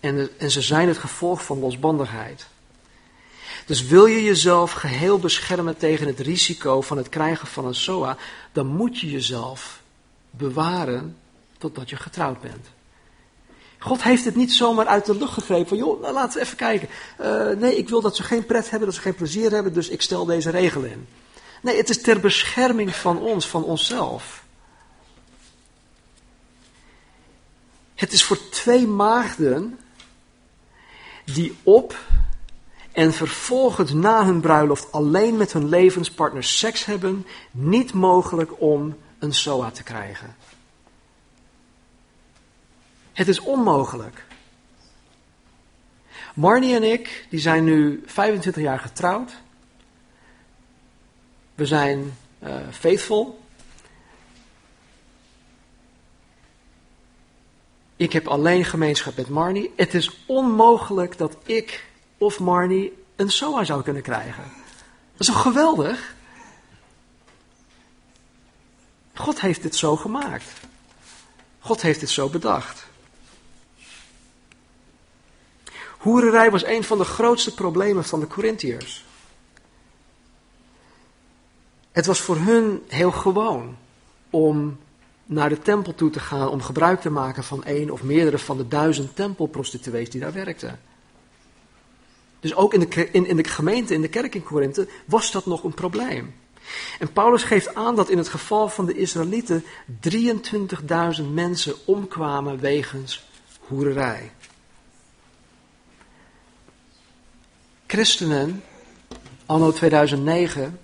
[0.00, 2.46] En, en ze zijn het gevolg van losbandigheid.
[3.66, 8.16] Dus wil je jezelf geheel beschermen tegen het risico van het krijgen van een SOA,
[8.52, 9.82] dan moet je jezelf
[10.30, 11.16] bewaren
[11.58, 12.66] totdat je getrouwd bent.
[13.88, 16.56] God heeft het niet zomaar uit de lucht gegrepen van, joh, nou, laten we even
[16.56, 16.88] kijken.
[17.20, 19.88] Uh, nee, ik wil dat ze geen pret hebben, dat ze geen plezier hebben, dus
[19.88, 21.06] ik stel deze regel in.
[21.62, 24.44] Nee, het is ter bescherming van ons, van onszelf.
[27.94, 29.78] Het is voor twee maagden
[31.24, 31.96] die op
[32.92, 39.34] en vervolgens na hun bruiloft alleen met hun levenspartner seks hebben, niet mogelijk om een
[39.34, 40.36] SOA te krijgen.
[43.18, 44.24] Het is onmogelijk.
[46.34, 49.32] Marnie en ik, die zijn nu 25 jaar getrouwd.
[51.54, 53.40] We zijn uh, faithful.
[57.96, 59.72] Ik heb alleen gemeenschap met Marnie.
[59.76, 61.86] Het is onmogelijk dat ik
[62.18, 64.44] of Marnie een SOA zou kunnen krijgen.
[65.12, 66.14] Dat is toch geweldig?
[69.14, 70.52] God heeft dit zo gemaakt.
[71.58, 72.87] God heeft dit zo bedacht.
[75.98, 79.04] Hoererij was een van de grootste problemen van de Corinthiërs.
[81.92, 83.76] Het was voor hun heel gewoon
[84.30, 84.78] om
[85.24, 88.56] naar de tempel toe te gaan om gebruik te maken van één of meerdere van
[88.56, 90.80] de duizend tempelprostituees die daar werkten.
[92.40, 95.46] Dus ook in de, in, in de gemeente, in de kerk in Korinthe, was dat
[95.46, 96.34] nog een probleem.
[96.98, 99.64] En Paulus geeft aan dat in het geval van de Israëlieten
[101.20, 103.26] 23.000 mensen omkwamen wegens
[103.58, 104.30] hoererij.
[107.88, 108.64] Christenen,
[109.46, 110.80] anno 2009,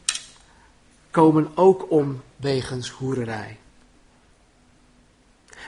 [1.11, 3.59] komen ook om wegens hoererij.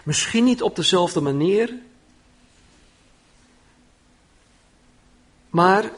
[0.03, 1.75] Misschien niet op dezelfde manier,
[5.51, 5.91] maar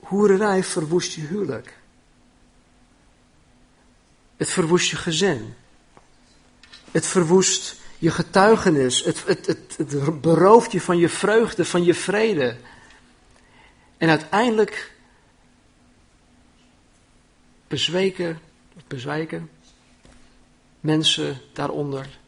[0.00, 1.78] hoererij verwoest je huwelijk.
[4.36, 5.54] Het verwoest je gezin.
[6.90, 9.04] Het verwoest je getuigenis.
[9.04, 12.56] Het, het, het, het berooft je van je vreugde, van je vrede.
[13.96, 14.94] En uiteindelijk
[17.68, 18.40] bezweken,
[18.86, 19.50] bezwijken
[20.80, 22.18] mensen daaronder.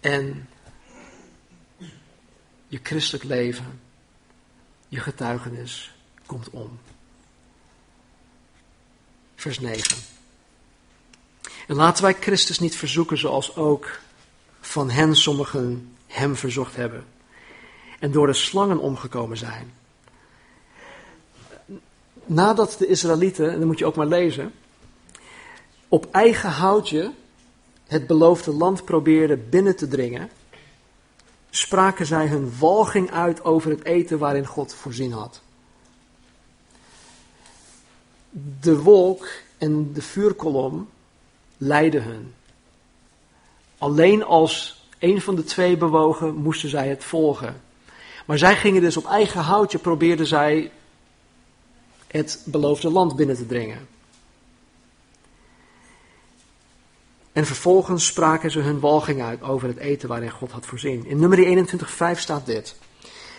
[0.00, 0.48] En
[2.68, 3.80] je christelijk leven,
[4.88, 5.94] je getuigenis
[6.26, 6.78] komt om.
[9.34, 9.96] Vers 9.
[11.66, 14.00] En laten wij Christus niet verzoeken zoals ook
[14.60, 17.06] van hen sommigen hem verzocht hebben
[17.98, 19.72] en door de slangen omgekomen zijn.
[22.24, 24.52] Nadat de Israëlieten, en dat moet je ook maar lezen,
[25.88, 27.12] op eigen houtje
[27.86, 30.30] het beloofde land probeerden binnen te dringen,
[31.50, 35.40] spraken zij hun walging uit over het eten waarin God voorzien had.
[38.60, 39.28] De wolk
[39.58, 40.88] en de vuurkolom
[41.56, 42.34] leidden hun.
[43.78, 47.60] Alleen als een van de twee bewogen moesten zij het volgen.
[48.26, 50.70] Maar zij gingen dus op eigen houtje, probeerden zij
[52.06, 53.88] het beloofde land binnen te dringen.
[57.32, 61.06] En vervolgens spraken ze hun walging uit over het eten waarin God had voorzien.
[61.06, 61.38] In nummer
[62.14, 62.76] 21:5 staat dit.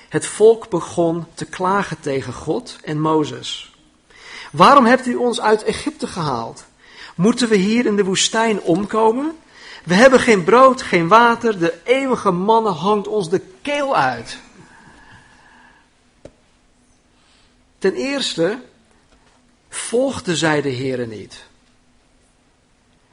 [0.10, 3.76] Het volk begon te klagen tegen God en Mozes.
[4.52, 6.66] Waarom hebt u ons uit Egypte gehaald?
[7.16, 9.36] Moeten we hier in de woestijn omkomen?
[9.84, 14.38] We hebben geen brood, geen water, de eeuwige mannen hangt ons de keel uit.
[17.78, 18.60] Ten eerste
[19.70, 21.46] volgden zij de Here niet.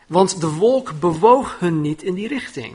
[0.06, 2.74] Want de wolk bewoog hun niet in die richting.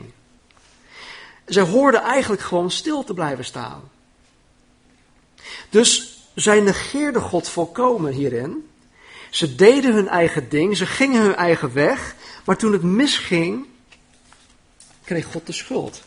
[1.44, 3.90] Zij hoorden eigenlijk gewoon stil te blijven staan.
[5.70, 8.68] Dus zij negeerden God volkomen hierin.
[9.30, 13.66] Ze deden hun eigen ding, ze gingen hun eigen weg, maar toen het misging,
[15.04, 16.02] kreeg God de schuld.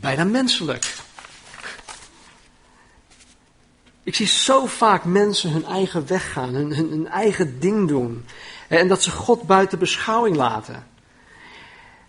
[0.00, 0.97] bijna menselijk.
[4.08, 8.24] Ik zie zo vaak mensen hun eigen weg gaan, hun, hun, eigen ding doen.
[8.68, 10.86] En dat ze God buiten beschouwing laten.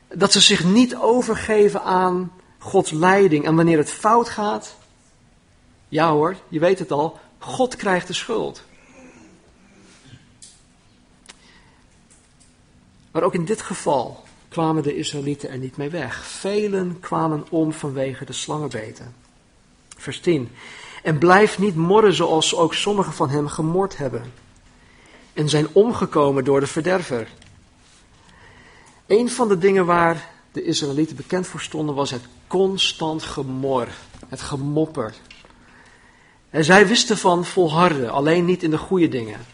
[0.08, 3.46] Dat ze zich niet overgeven aan Gods leiding.
[3.46, 4.76] En wanneer het fout gaat,
[5.90, 8.64] ja hoor, je weet het al, God krijgt de schuld.
[13.12, 16.26] Maar ook in dit geval kwamen de Israëlieten er niet mee weg.
[16.26, 19.16] Velen kwamen om vanwege de slangenbeten.
[19.98, 20.50] Vers 10.
[21.04, 24.34] En blijf niet morren zoals ook sommigen van hem gemord hebben.
[25.34, 27.28] En zijn omgekomen door de verderver.
[29.08, 33.88] Een van de dingen waar de Israëlieten bekend voor stonden was het constant gemor.
[34.28, 35.14] Het gemopper.
[36.50, 39.46] En zij wisten van volharden, alleen niet in de goede dingen.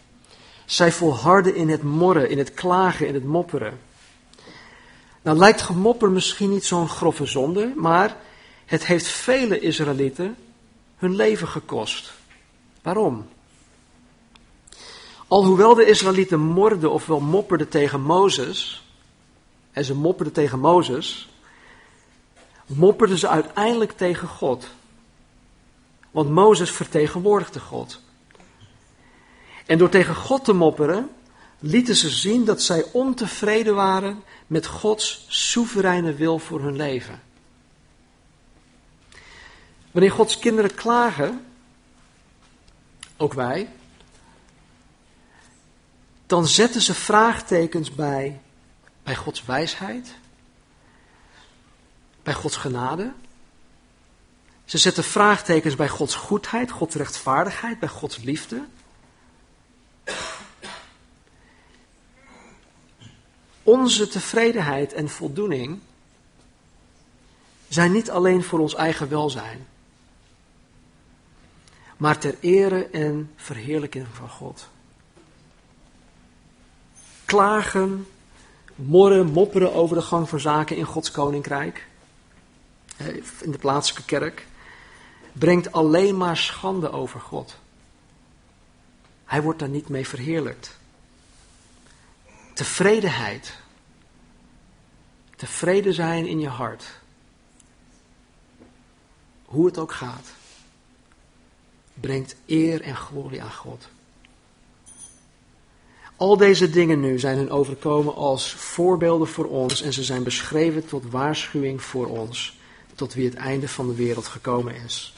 [0.66, 3.80] Zij volharden in het morren, in het klagen, in het mopperen.
[5.22, 8.18] Nou lijkt gemopper misschien niet zo'n grove zonde, maar
[8.66, 10.36] het heeft vele Israëlieten
[10.96, 12.14] hun leven gekost.
[12.82, 13.28] Waarom?
[15.28, 18.84] Alhoewel de Israëlieten morden ofwel mopperden tegen Mozes,
[19.72, 21.30] en ze mopperden tegen Mozes,
[22.66, 24.68] mopperden ze uiteindelijk tegen God.
[26.12, 28.00] Want Mozes vertegenwoordigde God.
[29.66, 31.10] En door tegen God te mopperen,
[31.60, 37.22] lieten ze zien dat zij ontevreden waren met Gods soevereine wil voor hun leven.
[39.96, 41.46] Wanneer Gods kinderen klagen,
[43.18, 43.70] ook wij,
[46.26, 48.42] dan zetten ze vraagtekens bij,
[49.04, 50.16] bij Gods wijsheid,
[52.24, 53.12] bij Gods genade.
[54.66, 58.66] Ze zetten vraagtekens bij Gods goedheid, Gods rechtvaardigheid, bij Gods liefde.
[63.64, 65.80] Onze tevredenheid en voldoening
[67.68, 69.68] zijn niet alleen voor ons eigen welzijn,
[71.98, 74.70] maar ter ere en verheerlijking van God.
[77.26, 78.08] Klagen,
[78.76, 81.88] morren, mopperen over de gang van zaken in Gods koninkrijk,
[83.42, 84.48] in de plaatselijke kerk,
[85.34, 87.58] brengt alleen maar schande over God.
[89.26, 90.78] Hij wordt daar niet mee verheerlijkt
[92.56, 93.54] tevredenheid.
[95.36, 97.00] Tevreden zijn in je hart.
[99.46, 100.28] Hoe het ook gaat.
[102.00, 103.88] Brengt eer en glorie aan God.
[106.16, 110.86] Al deze dingen nu zijn hun overkomen als voorbeelden voor ons en ze zijn beschreven
[110.86, 112.58] tot waarschuwing voor ons,
[112.96, 115.14] tot wie het einde van de wereld gekomen is.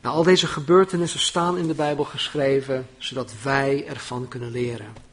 [0.00, 5.06] Nou, al deze gebeurtenissen staan in de Bijbel geschreven, zodat wij ervan kunnen leren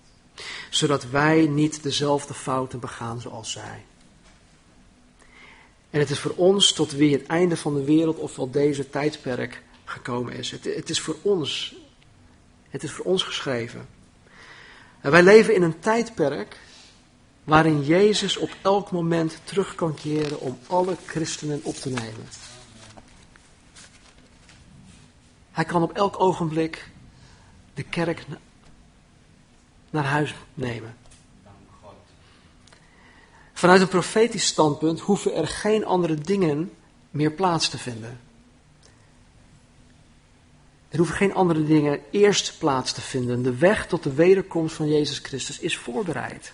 [0.69, 3.85] zodat wij niet dezelfde fouten begaan zoals zij.
[5.89, 9.61] En het is voor ons tot wie het einde van de wereld, ofwel deze tijdperk,
[9.85, 10.51] gekomen is.
[10.51, 11.75] Het, het, is voor ons.
[12.69, 13.87] Het is voor ons geschreven.
[15.01, 16.59] En wij leven in een tijdperk
[17.43, 22.27] waarin Jezus op elk moment terug kan keren om alle christenen op te nemen.
[25.51, 26.89] Hij kan op elk ogenblik
[27.73, 28.25] de kerk
[29.89, 30.97] naar huis nemen.
[33.53, 36.71] Vanuit een profetisch standpunt hoeven er geen andere dingen
[37.09, 38.19] meer plaats te vinden.
[40.95, 43.43] Er hoeven geen andere dingen eerst plaats te vinden.
[43.43, 46.53] De weg tot de wederkomst van Jezus Christus is voorbereid.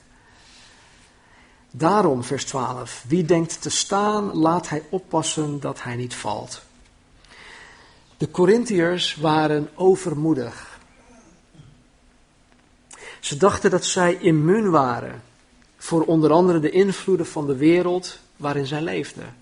[1.72, 6.62] Daarom, vers 12, wie denkt te staan, laat hij oppassen dat hij niet valt.
[8.18, 10.80] De Corinthiërs waren overmoedig.
[13.20, 15.22] Ze dachten dat zij immuun waren
[15.78, 19.36] voor onder andere de invloeden van de wereld waarin zij leefden.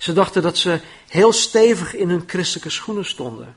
[0.00, 3.56] Ze dachten dat ze heel stevig in hun christelijke schoenen stonden.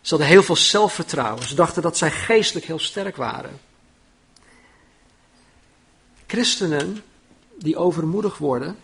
[0.00, 1.48] Ze hadden heel veel zelfvertrouwen.
[1.48, 3.60] Ze dachten dat zij geestelijk heel sterk waren.
[6.26, 7.04] Christenen
[7.58, 8.76] die overmoedig worden,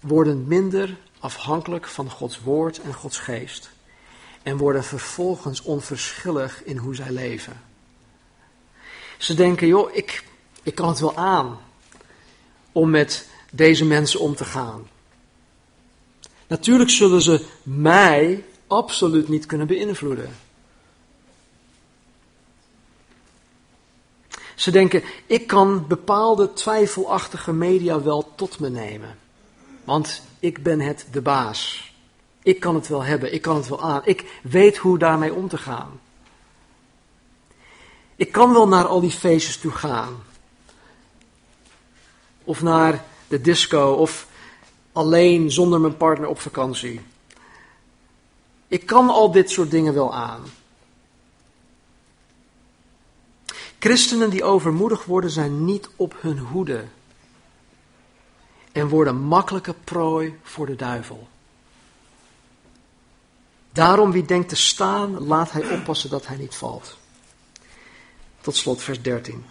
[0.00, 3.70] worden minder afhankelijk van Gods woord en Gods geest
[4.42, 7.60] en worden vervolgens onverschillig in hoe zij leven.
[9.18, 10.24] Ze denken, joh, ik,
[10.62, 11.58] ik kan het wel aan
[12.72, 14.92] om met deze mensen om te gaan.
[16.54, 20.36] Natuurlijk zullen ze mij absoluut niet kunnen beïnvloeden.
[24.54, 29.18] Ze denken, ik kan bepaalde twijfelachtige media wel tot me nemen.
[29.84, 31.92] Want ik ben het de baas.
[32.42, 34.00] Ik kan het wel hebben, ik kan het wel aan.
[34.04, 36.00] Ik weet hoe daarmee om te gaan.
[38.16, 40.22] Ik kan wel naar al die feestjes toe gaan.
[42.44, 44.32] Of naar de disco, of
[44.94, 47.00] alleen zonder mijn partner op vakantie.
[48.68, 50.42] Ik kan al dit soort dingen wel aan.
[53.78, 56.84] Christenen die overmoedig worden zijn niet op hun hoede
[58.72, 61.28] en worden makkelijke prooi voor de duivel.
[63.72, 66.96] Daarom wie denkt te staan, laat hij oppassen dat hij niet valt.
[68.40, 69.44] Tot slot vers 13.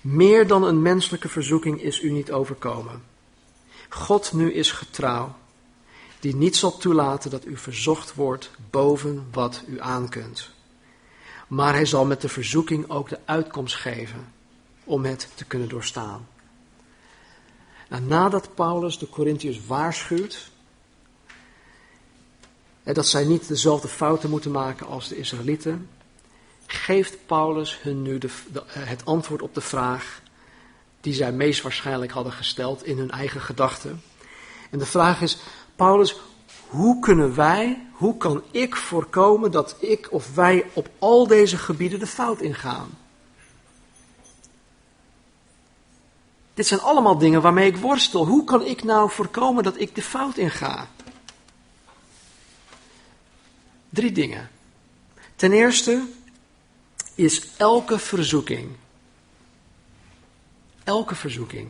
[0.00, 3.09] Meer dan een menselijke verzoeking is u niet overkomen.
[3.92, 5.36] God nu is getrouw,
[6.20, 10.50] die niet zal toelaten dat u verzocht wordt boven wat u aankunt.
[11.48, 14.32] Maar hij zal met de verzoeking ook de uitkomst geven
[14.84, 16.28] om het te kunnen doorstaan.
[18.06, 20.50] Nadat Paulus de Corinthiërs waarschuwt
[22.82, 25.88] dat zij niet dezelfde fouten moeten maken als de Israëlieten,
[26.66, 28.30] geeft Paulus hun nu de,
[28.66, 30.22] het antwoord op de vraag
[31.00, 34.02] die zij meest waarschijnlijk hadden gesteld in hun eigen gedachten.
[34.70, 35.38] En de vraag is,
[35.76, 36.20] Paulus,
[36.68, 41.98] hoe kunnen wij, hoe kan ik voorkomen dat ik of wij op al deze gebieden
[41.98, 42.98] de fout ingaan?
[46.54, 48.26] Dit zijn allemaal dingen waarmee ik worstel.
[48.26, 50.88] Hoe kan ik nou voorkomen dat ik de fout inga?
[53.88, 54.50] Drie dingen.
[55.36, 56.02] Ten eerste
[57.14, 58.76] is elke verzoeking,
[60.84, 61.68] elke verzoeking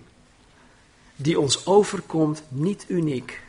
[1.16, 3.40] die ons overkomt niet uniek.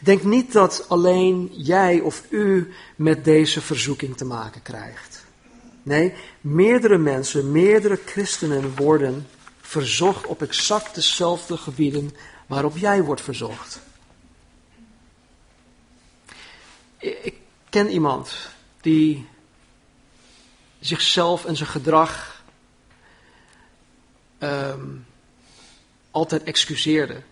[0.00, 5.24] Denk niet dat alleen jij of u met deze verzoeking te maken krijgt.
[5.82, 9.26] Nee, meerdere mensen, meerdere christenen worden
[9.60, 13.80] verzocht op exact dezelfde gebieden waarop jij wordt verzocht.
[16.98, 17.34] Ik
[17.70, 18.48] ken iemand
[18.80, 19.26] die
[20.80, 22.35] zichzelf en zijn gedrag
[24.38, 25.06] um,
[26.10, 27.22] altijd excuseerde.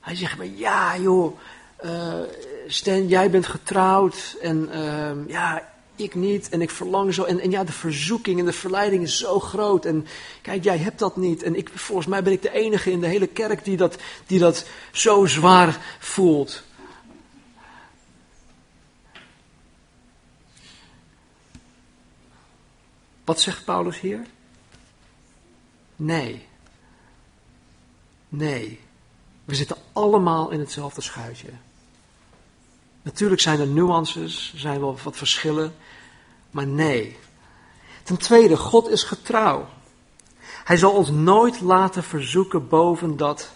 [0.00, 1.38] Hij zegt maar ja joh,
[1.84, 2.20] uh,
[2.66, 7.22] Stan jij bent getrouwd en uh, ja ik niet en ik verlang zo.
[7.22, 10.06] En, en ja de verzoeking en de verleiding is zo groot en
[10.42, 11.42] kijk jij hebt dat niet.
[11.42, 13.96] En ik, volgens mij ben ik de enige in de hele kerk die dat,
[14.26, 16.62] die dat zo zwaar voelt.
[23.24, 24.20] Wat zegt Paulus hier?
[25.96, 26.46] Nee.
[28.28, 28.80] Nee.
[29.44, 31.48] We zitten allemaal in hetzelfde schuitje.
[33.02, 35.74] Natuurlijk zijn er nuances, er zijn wel wat verschillen,
[36.50, 37.16] maar nee.
[38.02, 39.68] Ten tweede, God is getrouw.
[40.64, 43.52] Hij zal ons nooit laten verzoeken boven dat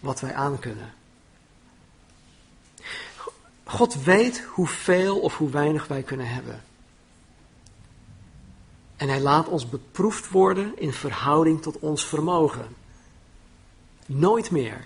[0.00, 0.94] wat wij aankunnen.
[3.64, 6.64] God weet hoeveel of hoe weinig wij kunnen hebben.
[9.02, 12.76] En hij laat ons beproefd worden in verhouding tot ons vermogen.
[14.06, 14.84] Nooit meer.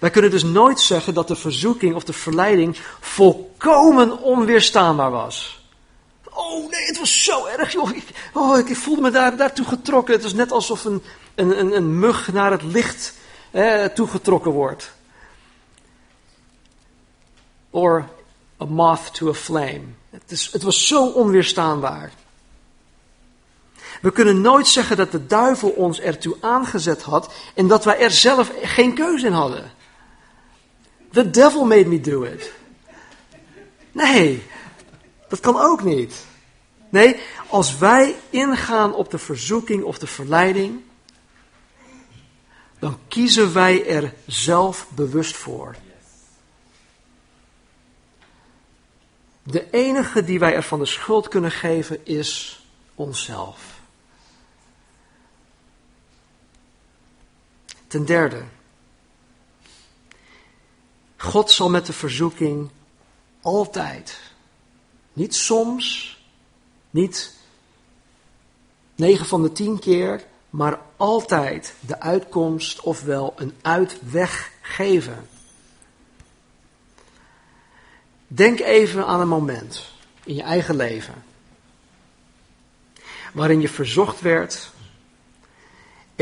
[0.00, 5.64] Wij kunnen dus nooit zeggen dat de verzoeking of de verleiding volkomen onweerstaanbaar was.
[6.30, 7.90] Oh nee, het was zo erg, joh.
[7.90, 10.14] Ik, oh, ik voelde me daar, daartoe getrokken.
[10.14, 11.02] Het was net alsof een,
[11.34, 13.14] een, een, een mug naar het licht
[13.50, 14.92] eh, toegetrokken wordt.
[17.70, 18.08] Or
[18.60, 19.84] a moth to a flame.
[20.10, 22.12] Het, is, het was zo onweerstaanbaar.
[24.02, 28.10] We kunnen nooit zeggen dat de duivel ons ertoe aangezet had en dat wij er
[28.10, 29.70] zelf geen keuze in hadden.
[31.10, 32.52] The devil made me do it.
[33.92, 34.42] Nee,
[35.28, 36.26] dat kan ook niet.
[36.88, 37.16] Nee,
[37.48, 40.80] als wij ingaan op de verzoeking of de verleiding,
[42.78, 45.76] dan kiezen wij er zelf bewust voor.
[49.42, 52.62] De enige die wij ervan de schuld kunnen geven is
[52.94, 53.71] onszelf.
[57.92, 58.42] Ten derde,
[61.16, 62.70] God zal met de verzoeking
[63.40, 64.20] altijd,
[65.12, 66.16] niet soms,
[66.90, 67.34] niet
[68.94, 75.28] negen van de tien keer, maar altijd de uitkomst ofwel een uitweg geven.
[78.26, 79.90] Denk even aan een moment
[80.24, 81.24] in je eigen leven
[83.32, 84.71] waarin je verzocht werd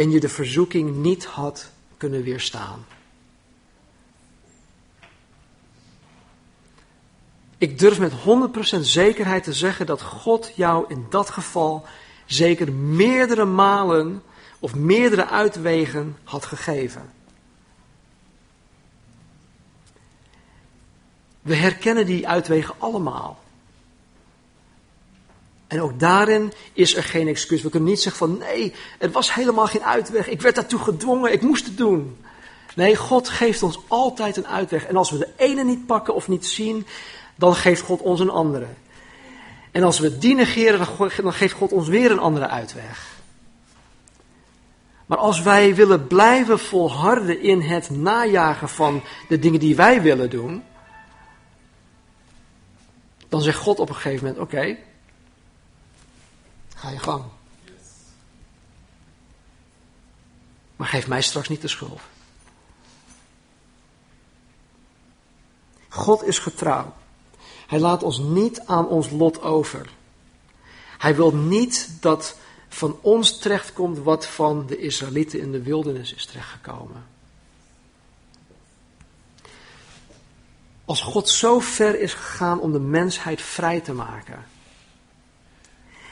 [0.00, 2.86] en je de verzoeking niet had kunnen weerstaan.
[7.58, 11.86] Ik durf met 100% zekerheid te zeggen dat God jou in dat geval
[12.26, 14.22] zeker meerdere malen
[14.60, 17.12] of meerdere uitwegen had gegeven.
[21.42, 23.38] We herkennen die uitwegen allemaal.
[25.70, 27.62] En ook daarin is er geen excuus.
[27.62, 30.28] We kunnen niet zeggen van nee, er was helemaal geen uitweg.
[30.28, 32.16] Ik werd daartoe gedwongen, ik moest het doen.
[32.74, 34.86] Nee, God geeft ons altijd een uitweg.
[34.86, 36.86] En als we de ene niet pakken of niet zien,
[37.34, 38.66] dan geeft God ons een andere.
[39.70, 40.86] En als we die negeren,
[41.22, 43.18] dan geeft God ons weer een andere uitweg.
[45.06, 50.30] Maar als wij willen blijven volharden in het najagen van de dingen die wij willen
[50.30, 50.62] doen,
[53.28, 54.76] dan zegt God op een gegeven moment: Oké,
[56.80, 57.24] ga je gang.
[60.76, 62.00] Maar geef mij straks niet de schuld.
[65.88, 66.94] God is getrouw.
[67.66, 69.90] Hij laat ons niet aan ons lot over.
[70.98, 72.36] Hij wil niet dat
[72.68, 77.06] van ons terechtkomt wat van de Israëlieten in de wildernis is terechtgekomen.
[80.84, 84.44] Als God zo ver is gegaan om de mensheid vrij te maken.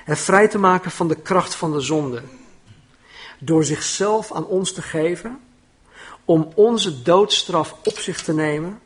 [0.09, 2.22] En vrij te maken van de kracht van de zonde.
[3.38, 5.40] Door zichzelf aan ons te geven.
[6.24, 8.80] Om onze doodstraf op zich te nemen.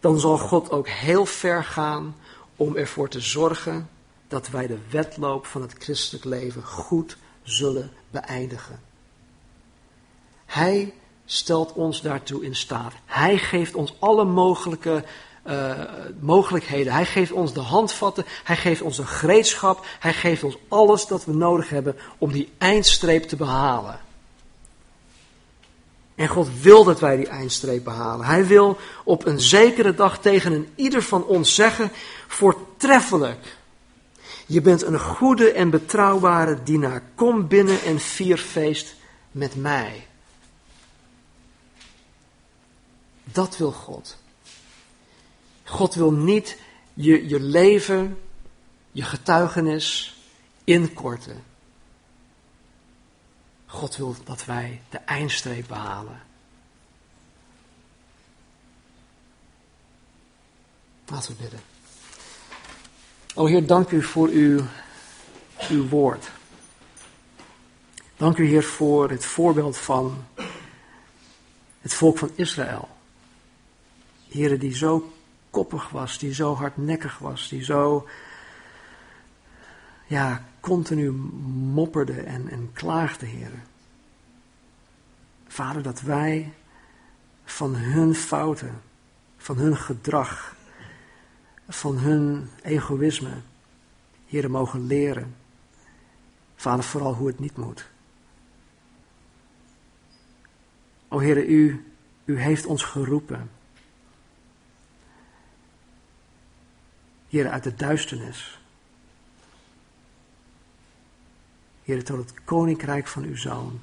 [0.00, 2.16] Dan zal God ook heel ver gaan
[2.56, 3.88] om ervoor te zorgen
[4.28, 8.80] dat wij de wedloop van het christelijk leven goed zullen beëindigen.
[10.46, 10.94] Hij
[11.24, 12.92] stelt ons daartoe in staat.
[13.04, 15.04] Hij geeft ons alle mogelijke
[15.46, 15.70] uh,
[16.20, 16.92] mogelijkheden.
[16.92, 21.24] Hij geeft ons de handvatten, hij geeft ons de gereedschap, hij geeft ons alles dat
[21.24, 24.00] we nodig hebben om die eindstreep te behalen.
[26.14, 28.26] En God wil dat wij die eindstreep behalen.
[28.26, 31.90] Hij wil op een zekere dag tegen een ieder van ons zeggen:
[32.28, 33.56] voortreffelijk.
[34.46, 37.02] Je bent een goede en betrouwbare dienaar.
[37.14, 38.94] Kom binnen en vier feest
[39.30, 40.06] met mij.
[43.24, 44.16] Dat wil God.
[45.72, 46.58] God wil niet
[46.94, 48.18] je, je leven,
[48.90, 50.16] je getuigenis
[50.64, 51.44] inkorten.
[53.66, 56.22] God wil dat wij de eindstreep behalen.
[61.06, 61.60] Laten we bidden.
[63.34, 64.62] O Heer, dank u voor uw,
[65.68, 66.30] uw woord.
[68.16, 70.24] Dank u, Heer, voor het voorbeeld van
[71.80, 72.88] het volk van Israël.
[74.28, 75.12] Heer, die zo
[75.52, 78.08] koppig was, die zo hardnekkig was, die zo
[80.06, 81.10] ja, continu
[81.72, 83.52] mopperde en, en klaagde, Heer.
[85.46, 86.52] Vader, dat wij
[87.44, 88.80] van hun fouten,
[89.36, 90.56] van hun gedrag,
[91.68, 93.32] van hun egoïsme,
[94.48, 95.34] mogen leren.
[96.56, 97.88] Vader, vooral hoe het niet moet.
[101.08, 101.92] O Heer, u,
[102.24, 103.50] u heeft ons geroepen.
[107.32, 108.60] Heer, uit de duisternis.
[111.84, 113.80] Heer, tot het koninkrijk van uw zoon.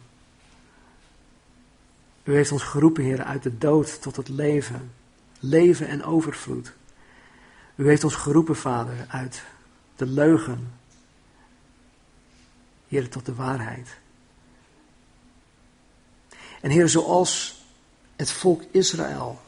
[2.23, 4.91] U heeft ons geroepen, Heer, uit de dood tot het leven.
[5.39, 6.73] Leven en overvloed.
[7.75, 9.43] U heeft ons geroepen, Vader, uit
[9.95, 10.73] de leugen.
[12.87, 13.97] Heer, tot de waarheid.
[16.61, 17.61] En Heer, zoals
[18.15, 19.41] het volk Israël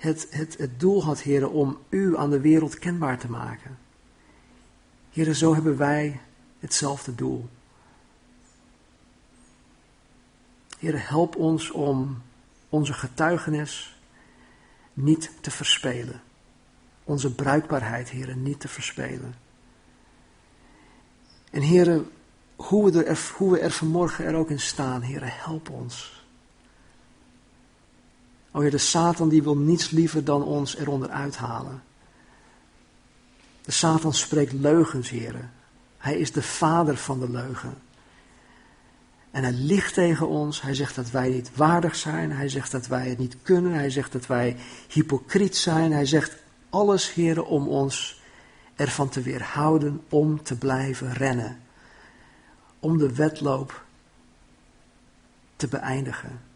[0.00, 3.78] het, het, het doel had, Heer, om U aan de wereld kenbaar te maken.
[5.10, 6.20] Heer, zo hebben wij
[6.58, 7.48] hetzelfde doel.
[10.78, 12.22] Heer, help ons om
[12.68, 13.98] onze getuigenis
[14.92, 16.22] niet te verspelen.
[17.04, 19.34] Onze bruikbaarheid, heren, niet te verspelen.
[21.50, 22.10] En heren,
[22.56, 26.19] hoe we, er, hoe we er vanmorgen er ook in staan, heren, help ons.
[28.52, 31.82] O Heer, de Satan die wil niets liever dan ons eronder uithalen.
[33.62, 35.52] De Satan spreekt leugens, heren.
[35.98, 37.74] Hij is de vader van de leugen.
[39.30, 40.62] En hij liegt tegen ons.
[40.62, 42.32] Hij zegt dat wij niet waardig zijn.
[42.32, 43.72] Hij zegt dat wij het niet kunnen.
[43.72, 44.56] Hij zegt dat wij
[44.88, 45.92] hypocriet zijn.
[45.92, 46.36] Hij zegt
[46.70, 48.22] alles, heren, om ons
[48.74, 51.60] ervan te weerhouden om te blijven rennen.
[52.78, 53.84] Om de wedloop
[55.56, 56.49] te beëindigen.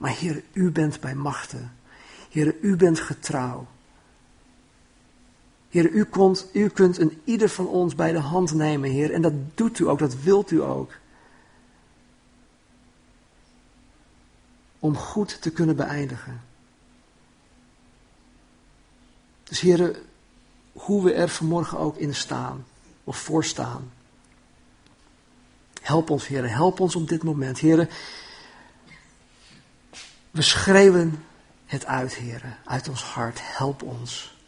[0.00, 1.72] Maar Heer, u bent bij machten.
[2.30, 3.66] Heer, u bent getrouw.
[5.68, 9.12] Heer, u, kunt, u kunt een ieder van ons bij de hand nemen, Heer.
[9.12, 10.92] En dat doet u ook, dat wilt u ook.
[14.78, 16.40] Om goed te kunnen beëindigen.
[19.42, 19.98] Dus Heer,
[20.72, 22.66] hoe we er vanmorgen ook in staan,
[23.04, 23.92] of voor staan.
[25.80, 27.58] Help ons, Heer, help ons op dit moment.
[27.58, 27.88] Heer,
[30.30, 31.24] we schreeuwen
[31.66, 33.38] het uit, Heer, uit ons hart.
[33.42, 34.38] Help ons.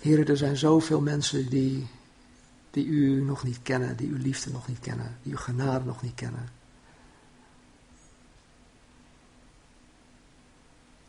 [0.00, 1.86] Heren, er zijn zoveel mensen die
[2.72, 6.02] die u nog niet kennen, die uw liefde nog niet kennen, die uw genade nog
[6.02, 6.48] niet kennen.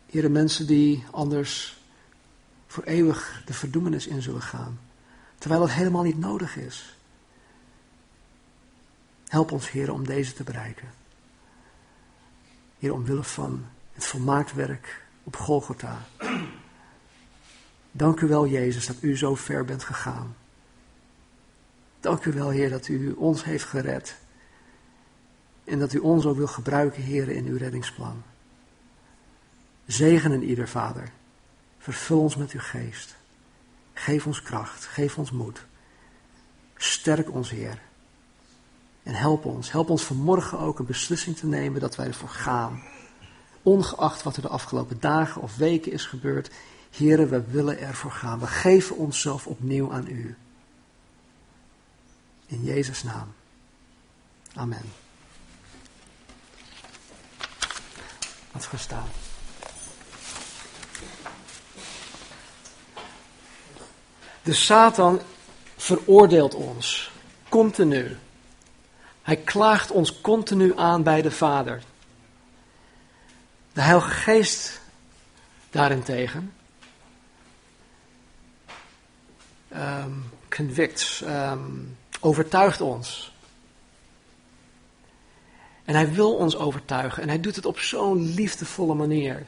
[0.06, 1.78] Heren, mensen die anders
[2.68, 4.80] voor eeuwig de verdoemenis in zullen gaan,
[5.44, 6.96] terwijl het helemaal niet nodig is.
[9.28, 10.88] Help ons, Heer, om deze te bereiken.
[12.80, 16.02] Heer, omwille van het volmaakt werk op Golgotha.
[17.92, 20.36] Dank u wel, Jezus, dat u zo ver bent gegaan.
[22.00, 24.16] Dank u wel, Heer, dat u ons heeft gered.
[25.64, 28.24] En dat u ons ook wil gebruiken, Heer, in uw reddingsplan.
[29.86, 31.12] Zegenen ieder, Vader.
[31.78, 33.22] Vervul ons met uw geest.
[33.94, 35.66] Geef ons kracht, geef ons moed.
[36.76, 37.82] Sterk ons, Heer.
[39.04, 42.84] En help ons, help ons vanmorgen ook een beslissing te nemen dat wij ervoor gaan.
[43.62, 46.50] Ongeacht wat er de afgelopen dagen of weken is gebeurd.
[46.90, 48.40] Heren, we willen ervoor gaan.
[48.40, 50.36] We geven onszelf opnieuw aan u.
[52.46, 53.34] In Jezus' naam.
[54.54, 54.92] Amen.
[58.54, 59.08] Laten we staan.
[64.44, 65.22] De Satan
[65.78, 67.12] veroordeelt ons
[67.50, 68.18] continu.
[69.22, 71.84] Hij klaagt ons continu aan bij de Vader.
[73.74, 74.82] De Heilige Geest
[75.70, 76.54] daarentegen
[79.76, 83.34] um, convicts, um, overtuigt ons.
[85.86, 89.46] En hij wil ons overtuigen en hij doet het op zo'n liefdevolle manier.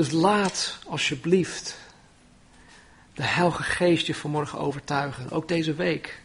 [0.00, 1.78] Dus laat alsjeblieft
[3.14, 6.22] de Heilige Geest je vanmorgen overtuigen, ook deze week,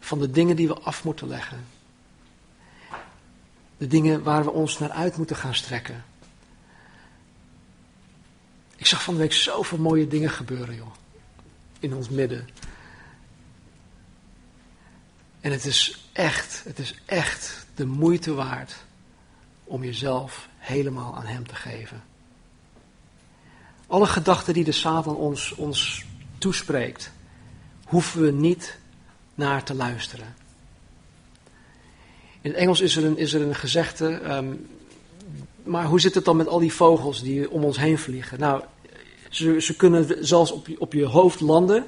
[0.00, 1.66] van de dingen die we af moeten leggen.
[3.76, 6.04] De dingen waar we ons naar uit moeten gaan strekken.
[8.76, 10.94] Ik zag van de week zoveel mooie dingen gebeuren, joh.
[11.78, 12.48] In ons midden.
[15.40, 18.76] En het is echt, het is echt de moeite waard
[19.64, 22.02] om jezelf helemaal aan Hem te geven.
[23.86, 26.04] Alle gedachten die de Satan ons, ons
[26.38, 27.12] toespreekt,
[27.84, 28.78] hoeven we niet
[29.34, 30.34] naar te luisteren.
[32.40, 34.54] In het Engels is er een, is er een gezegde, ehm,
[35.62, 38.38] maar hoe zit het dan met al die vogels die om ons heen vliegen?
[38.38, 38.62] Nou,
[39.30, 41.84] ze, ze kunnen zelfs op je, op je hoofd landen,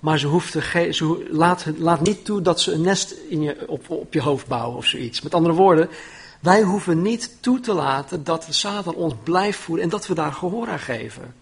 [0.00, 3.64] maar ze, hoeft te ze laat, laat niet toe dat ze een nest in je,
[3.66, 5.20] op, op je hoofd bouwen of zoiets.
[5.20, 5.88] Met andere woorden,
[6.40, 10.14] wij hoeven niet toe te laten dat de Satan ons blijft voeren en dat we
[10.14, 11.34] daar gehoor aan geven.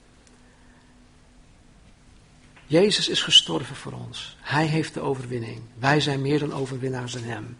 [2.66, 4.36] Jezus is gestorven voor ons.
[4.40, 5.60] Hij heeft de overwinning.
[5.78, 7.56] Wij zijn meer dan overwinnaars in Hem.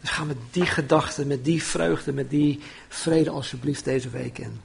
[0.00, 4.60] Dus ga met die gedachten, met die vreugde, met die vrede alsjeblieft deze week in.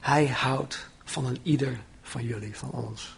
[0.00, 3.16] Hij houdt van een ieder van jullie, van ons.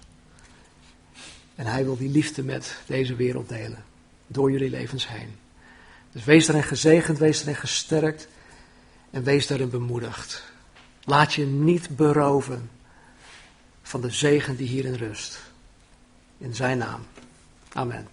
[1.54, 3.84] En hij wil die liefde met deze wereld delen.
[4.26, 5.39] Door jullie levens heen.
[6.12, 8.28] Dus wees daarin gezegend, wees daarin gesterkt.
[9.10, 10.42] En wees daarin bemoedigd.
[11.04, 12.70] Laat je niet beroven
[13.82, 15.40] van de zegen die hierin rust.
[16.38, 17.06] In zijn naam.
[17.72, 18.08] Amen.